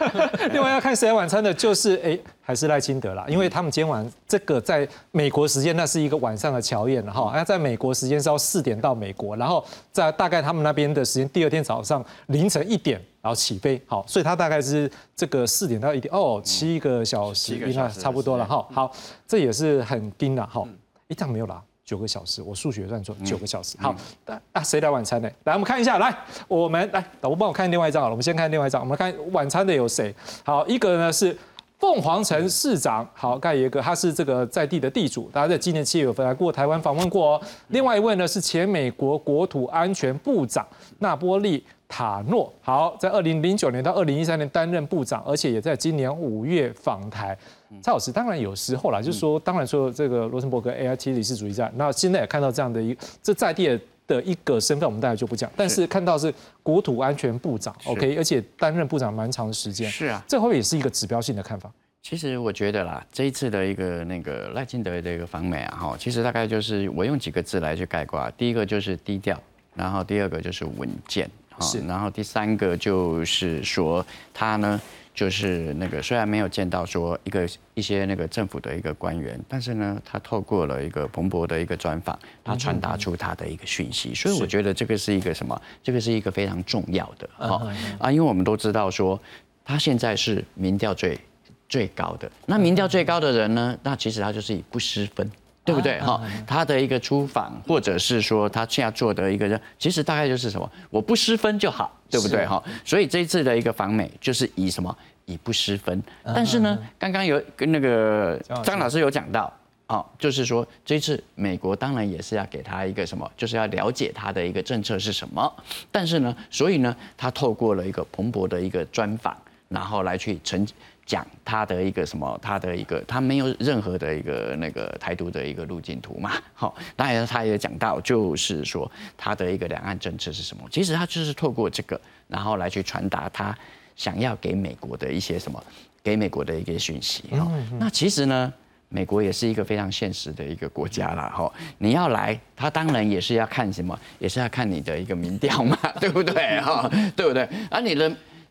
[0.52, 18.66] 另外要看谁来晚餐的，就是哎，还是赖清德啦，因为他们今晚这个在美国时间那是一个晚上的乔宴哈，那在美国时间是要四点到美国，然后在大概他们那边的时间第二天早上凌晨一点然后起飞，好，所以他大概是这个四点到一点哦，七个小时应该差不多了哈。
[18.70, 18.92] 好，
[19.26, 20.62] 这也是很盯的哈，
[21.08, 21.62] 一趟没有了。
[21.90, 23.76] 九个小时，我数学算错，九个小时。
[23.80, 23.92] 好，
[24.24, 25.28] 那那谁来晚餐呢？
[25.42, 26.16] 来，我们看一下，来，
[26.46, 28.12] 我们来，导播帮我看另外一张好了。
[28.12, 30.14] 我们先看另外一张，我们看晚餐的有谁？
[30.44, 31.36] 好，一个呢是
[31.80, 37.42] 凤凰城市长好盖耶格，他是这个在地的地主，大家在今年七月份来过台湾访问过哦。
[37.70, 40.64] 另外一位呢是前美国国土安全部长
[41.00, 47.36] 纳波利塔诺，好，在二零零九年到二零一三年担任部长，而且也在今年五月访台。
[47.82, 53.80] 蔡老师，当然有时候啦，就是说，当然说这个罗森伯格 A I T 理事主义战，那现在也看到这样的一这在地的。
[54.10, 55.48] 的一个身份，我们大家就不讲。
[55.54, 59.88] 但是看到是国土安全部长，OK，而且担任部长蛮长的时间。
[59.88, 61.70] 是啊，这会不会也是一个指标性的看法？
[62.02, 68.28] 其实我觉得啦，这一次的一个那个赖清德的一个访美啊，哈，其实大概就是我用几个字来去概括。
[68.32, 69.40] 第一个就是低调，
[69.76, 74.04] 然后第二个就是稳健，是，然后第三个就是说
[74.34, 74.80] 他呢。
[75.20, 85.60] 就是那个，虽然没有见到说一个一些那个政府的一个官员，但是呢，他透过了一个彭博的一个专访，他传达出他的一个讯息，所以我觉得这个是一个什么？
[85.82, 89.20] 这个是一个非常重要的哈啊，因为我们都知道说，
[89.62, 91.20] 他现在是民调最
[91.68, 95.30] 最高的，那民调最高的人呢，那其实他就是以不失分。
[95.62, 96.20] 对不对哈？
[96.46, 100.68] 他的一个出访，或者是说他现在做的一个人，其实大概就是什么？
[100.88, 102.60] 我不失分就好，对不对哈？
[102.82, 104.96] 所以这一次的一个访美，就是以什么？
[105.30, 106.02] 以不失分。
[106.24, 109.52] 但是呢，刚刚有跟那个张老师有讲到，
[109.86, 113.30] 哦，就是说这次美国当然也是要给他一个什么？
[113.36, 115.52] 就是要了解他的一个政策是什么。
[115.92, 119.36] 但是呢，所以呢，他透过了一个蓬勃的一个专访，
[119.68, 120.66] 然后来去成。
[121.06, 133.52] 讲他的一个什么，他的一个，他没有任何的一个那个台独的一个路径图嘛， 好，当然他也讲到，就是说他的一个两岸政策是什么，其实他就是透过这个，然后来去传达他
[134.00, 135.62] 想要给美国的一些什么，
[136.02, 137.46] 给美国的一个讯息哈。
[137.78, 138.50] 那其实呢，
[138.88, 146.58] 美国也是一个非常现实的一个国家啦，哈，你要来，他当然也是要看什么，也是要看你的一个民调嘛， 对不对？
[146.62, 147.46] 哈，对不对？
[147.70, 148.10] 而你的。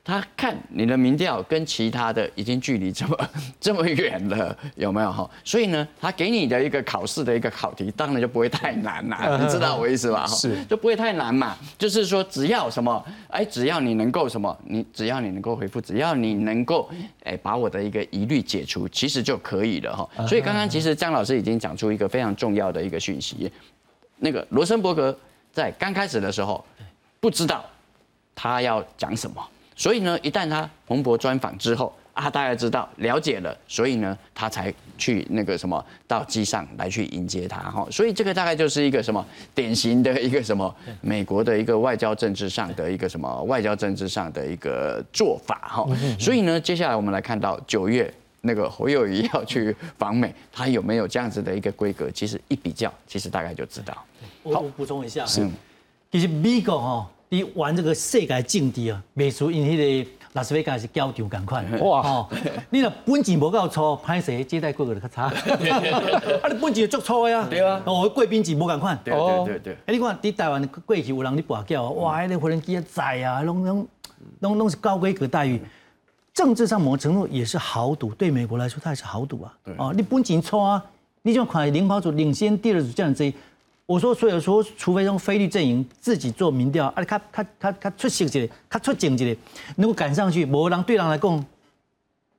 [0.10, 3.30] 他看你的民调跟其他的已经距离这么
[3.62, 5.30] 这么远了，有没有哈？
[5.44, 10.26] 所以呢，他给你的一个考试的一个考题，当然就不会太难啦， 你知道我意思吧？
[10.26, 11.56] 是，就不会太难嘛。
[11.78, 16.90] 就是说，只要什么，哎，只要你能够什么，你只要你能够回复，只要你能够
[17.24, 20.28] 哎把我的一个疑虑解除，其实就可以了哈。
[20.28, 23.52] 所以刚刚其实张老师已经讲出一个非常重要的一个讯息，
[24.18, 25.16] 那个罗森伯格
[25.54, 26.66] 在刚开始的时候
[27.20, 27.64] 不知道
[28.34, 29.48] 他要讲什么。
[29.80, 37.88] 所以呢，一旦他彭博专访之后啊，大家知道了解了，所以呢，他才去那个什么到机上来去迎接他哈。
[37.90, 39.26] 所以这个大概就是一个什么
[39.56, 45.88] 典型的一个什么美国的一个外交政治上的一个什么外交政治上的一个做法哈。
[46.20, 52.12] 所以呢，接下来我们来看到九月那个侯友谊要去访美，他有没有这样子的一个规格？
[52.12, 53.96] 其实一比较，其实大概就知道。
[54.44, 55.50] 我补充一下，是，
[56.12, 57.10] 其实美国哈。
[57.30, 62.02] 你玩这个世界政治啊，美术因迄个拉斯维加是交场赶快哇！
[62.02, 62.28] 哦，
[62.72, 65.24] 你若本钱无够粗，歹势接待规格就较差。
[65.30, 67.46] 啊，你本钱足粗呀？
[67.48, 67.82] 对啊。
[67.86, 68.98] 哦，贵宾钱无赶快。
[69.04, 69.78] 对对对对。
[69.86, 73.88] 哎，你看伫台湾过去有人咧跋筊，哇，迄个无人机啊载啊，拢拢
[74.40, 75.62] 拢拢是高规格待遇。
[76.34, 79.54] 政治上某程度也是豪赌，对美国来说它也是豪赌啊。
[79.78, 80.84] 哦，你本钱粗啊，
[81.22, 83.32] 你就看领跑组领先第二组这样子。
[83.90, 89.36] 我说，所以说，除非用菲律阵营自己做民调，啊，他他他他出色一个，他出警一个，
[89.78, 91.46] 能够赶上去，某人对人来讲，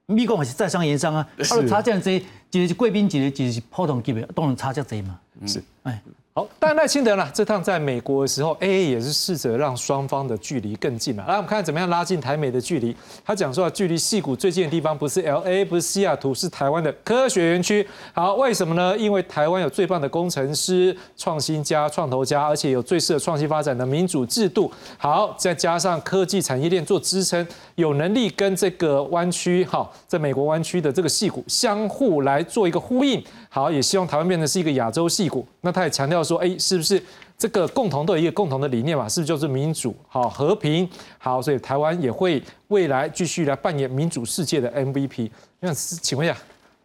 [0.06, 2.20] 美国也是在商言商啊，啊，差这样子，一
[2.52, 5.18] 个是贵宾级的，一个是普通级别，当然差这多嘛。
[5.44, 6.00] 是，哎。
[6.40, 7.30] 好，但赖清德呢？
[7.34, 11.22] 这趟在美国的时候，A A 也是试着让双方的距离更近了。
[11.28, 12.96] 来，我们看怎么样拉近台美的距离。
[13.22, 17.86] 他讲说，距离戏谷最近的地方不是 L A，不是西雅图，是台湾的科学园区。
[18.14, 18.96] 好，为什么呢？
[18.96, 24.72] 因为台湾有最棒的工程师、创新家、创投家，而且有最适合创新发展的民主制度。
[24.96, 27.46] 好，再加上科技产业链做支撑，
[27.80, 33.22] 有能力跟这个湾区，好，在美国湾区的这个戏骨相互来做一个呼应。
[33.48, 35.44] 好，也希望台湾变成是一个亚洲戏骨。
[35.62, 37.02] 那他也强调说，哎，是不是
[37.36, 39.08] 这个共同都有一个共同的理念嘛？
[39.08, 40.88] 是不是就是民主、好和平？
[41.18, 45.30] 好，所以台湾也会未来继续来扮演民主世界的 MVP。
[45.58, 46.36] 那请问一下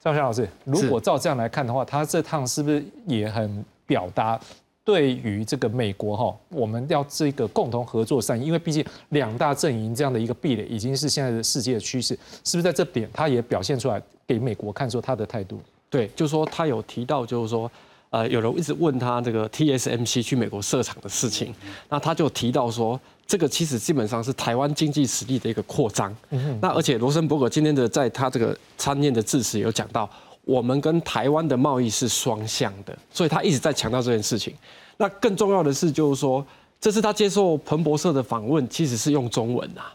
[0.01, 4.39] 张轩老师，如果照这样来看的话，他这趟是不是也很表达
[4.85, 8.45] 对于这个美国哈，我们要这个共同合作善意？
[8.45, 15.59] 因为毕竟两大阵营这样的一个壁垒已经是现在的世界的趋势，是不是在这点他也表现出来给美国看出他的态度？
[15.89, 17.71] 对，就是说他有提到，就是说，
[18.11, 21.51] 呃，有人一直问他这个 TSMC 去美国设厂的事情，
[21.89, 26.15] 那他就提到说，这个其实基本上是台湾经济实力的一个扩张。
[26.61, 30.07] 那而且罗森伯格今天的在他这个参宴的致辞有讲到，
[30.45, 34.53] 我们跟台湾的贸易是双向的，所以他一直在强调这件事情。
[34.97, 36.45] 那更重要的是，就是说，
[36.79, 39.93] 这次他接受彭博社的访问，其实是用中文啊。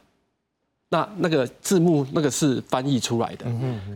[0.93, 3.47] 那那个字幕那个是翻译出来的，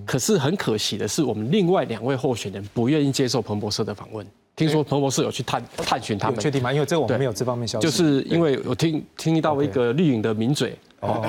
[0.06, 4.24] 可是很可惜的是，我们另外两位候选人不愿意接受彭博社的访问。
[4.54, 6.72] 听说彭博社有去探探寻他们，确定吗？
[6.72, 7.84] 因为这个我们没有这方面消息。
[7.84, 11.28] 就是因为我听听到一个绿营的名嘴哦，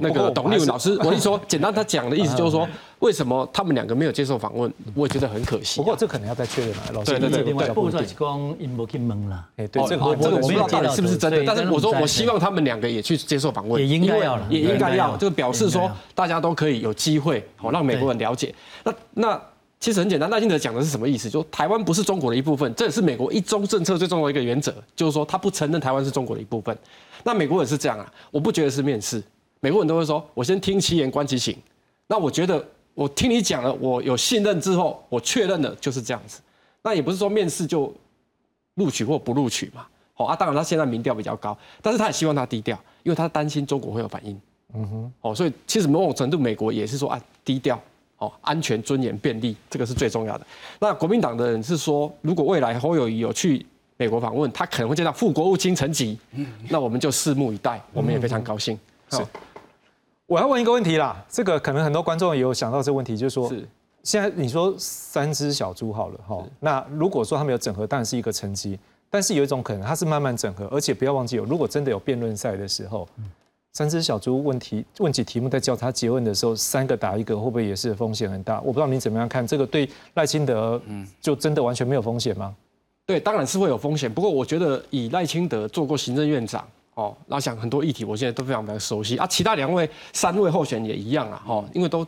[0.00, 2.66] 那个董立文老师，我一说简单，他讲的意思就是说，
[3.02, 4.72] 为什么他们两个没有接受访问？
[4.94, 5.76] 我也觉得很可惜。
[5.76, 7.18] 不过这可能要再确认了，老师。
[7.18, 9.44] 对对对，不是光因不去蒙了。
[9.56, 18.54] 哎，对，这个这个我不知道到底是不是真的，但是我说我希望他们两个也去接受访问，也应该要了，也应该要，就表示说大家都可以有机会，好让美国人了解。
[18.84, 19.42] 那那。
[19.80, 21.28] 其实很简单，赖清德讲的是什么意思？
[21.28, 26.78] 就台湾不是中国的一部分，这也是美国一中政策最重要的一个原则，就是说他不承认台湾是中国的一部分。
[27.24, 29.20] 那美国人是这样啊，我不觉得是面试，
[29.58, 31.56] 美国人都会说，我先听其言观其行。
[32.06, 32.64] 那我觉得
[32.94, 36.40] 我听你讲了，我有信任之后，我确认了就是这样子。
[36.82, 37.92] 那也不是说面试就
[38.74, 39.86] 录取或不录取嘛。
[40.14, 44.38] 好啊，当然他现在民调比较高，但是他也希望他低调，因为他担心中国会有反应。
[44.74, 47.80] 嗯哼，哦，所以其实某种程度美国也是说啊低调。
[48.18, 50.46] 哦，安全、尊严、便利，这个是最重要的。
[50.78, 53.66] 那国民党的人是说，如果未来侯友谊有去
[53.96, 56.16] 美国访问，他可能会见到副国务卿陈吉，
[56.68, 57.82] 那我们就拭目以待。
[57.92, 58.78] 我们也非常高兴。
[59.10, 59.16] 是，
[60.32, 63.68] 我要问一个问题啦，这个可能很多观众也有想到这个问题，就是说，是
[64.02, 68.78] 现在你说三只小猪好了哈，那如果说他们有整合，当然是一个成绩，
[69.10, 73.06] 但是有一种可能，它是慢慢整合，而且不要忘记，有如果真的有辩论赛的时候。
[73.74, 78.58] 三只小猪问题问起题目在交叉结问的时候，三个打一个会不会也是风险很大？
[78.60, 82.54] 我不知道你怎么样看这个对赖清德，嗯，就真的完全没有风险吗？
[83.04, 84.12] 对，当然是会有风险。
[84.12, 89.26] 不过我觉得以赖清德做过行政院长，哦，那想很多议题，我现在都非常非常熟悉啊。
[89.26, 92.06] 其他两位三位候选人也一样啊，哦，因为都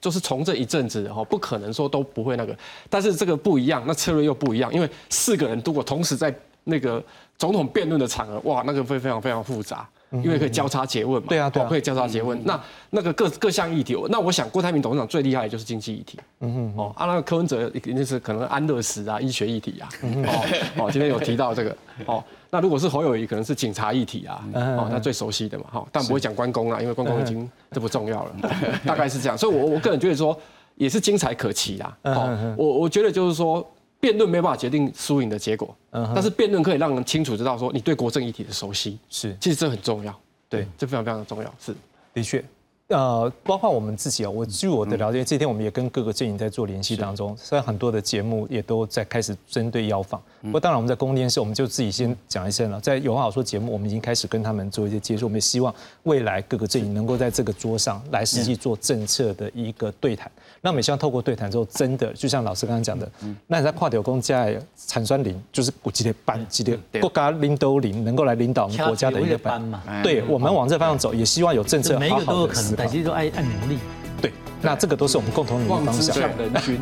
[0.00, 2.56] 就是从这一阵子，哈，不可能说都不会那个。
[2.88, 7.02] 但是这个不一样，那策略又不一样，因为四个人如果同时在那个
[7.36, 9.88] 总统辩论的场合，哇，那个会非常非常复杂。
[10.12, 12.38] 因为可以交叉结问嘛，对啊，对，可以交叉结问。
[12.44, 12.60] 那
[12.90, 16.18] 那个各各项议题，那我想郭台铭董事长最厉害的就是经济议题。
[16.40, 19.88] 嗯哼，哦，啊，那个柯文哲一定是可能安乐死啊、医学议题啊。
[20.02, 21.76] 哦，哦，今天有提到这个。
[22.06, 24.44] 哦，那如果是侯友谊，可能是警察议题啊。
[24.54, 25.64] 哦，他最熟悉的嘛。
[25.72, 28.36] 哈，但不会讲关公啊，因为关公已经这不重要了。
[28.84, 30.38] 大概是这样，所以我我个人觉得说
[30.74, 31.96] 也是精彩可期啦。
[32.02, 33.66] 哦，我我觉得就是说。
[34.02, 41.72] 辩论没办法决定输赢的结果，但是辩论可以让人清楚知道说你对国政议题的熟悉，是，其实这很重要，对，这非常非常的重要，是，
[42.12, 42.44] 的确。
[42.92, 50.20] 呃，包括我们自己啊，我据我的了解，这天我们也跟各个阵营在做联系当中，虽然很多的节目也都在开始针对邀访。
[50.42, 52.80] 不过当然我们在公共电视，我们就自己先讲一声了。
[52.80, 60.30] 在有话好说节目，我们已经开始跟他们做一些接触，我们也希望未来各个阵营能够在这个桌上来实际做政策的一个对谈。
[60.60, 63.08] 那我们希望透过对谈之后，真的就像老师刚刚讲的，
[63.46, 69.82] 那你在跨条工在产酸林，就是古级的班级的国家领导林，能够来领导我们国家的一个班嘛？
[70.02, 72.81] 对，我们往这方向走，也希望有政策好好的思考。
[73.02, 73.78] 都爱爱努力。
[74.20, 76.16] 对，那这个都是我们共同努力方向。
[76.18, 76.30] 人
[76.62, 76.80] 均，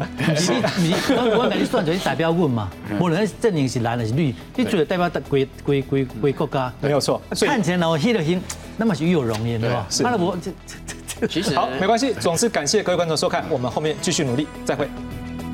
[0.79, 2.69] 你你我我每你算出来代表问嘛，
[3.01, 6.73] 无论阵营是蓝还是绿，你觉得代表归归归归国家？
[6.81, 7.21] 没有错。
[7.41, 8.43] 看起来我黑的心，
[8.77, 9.87] 那么是与有容颜，对吧？
[9.89, 10.03] 是。
[10.03, 10.51] 那我这
[11.19, 12.13] 这其实好，没关系。
[12.15, 14.87] 总之感谢各位观众收看，我们后面继续努力，再会。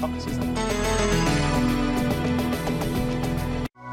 [0.00, 0.55] 好，谢谢。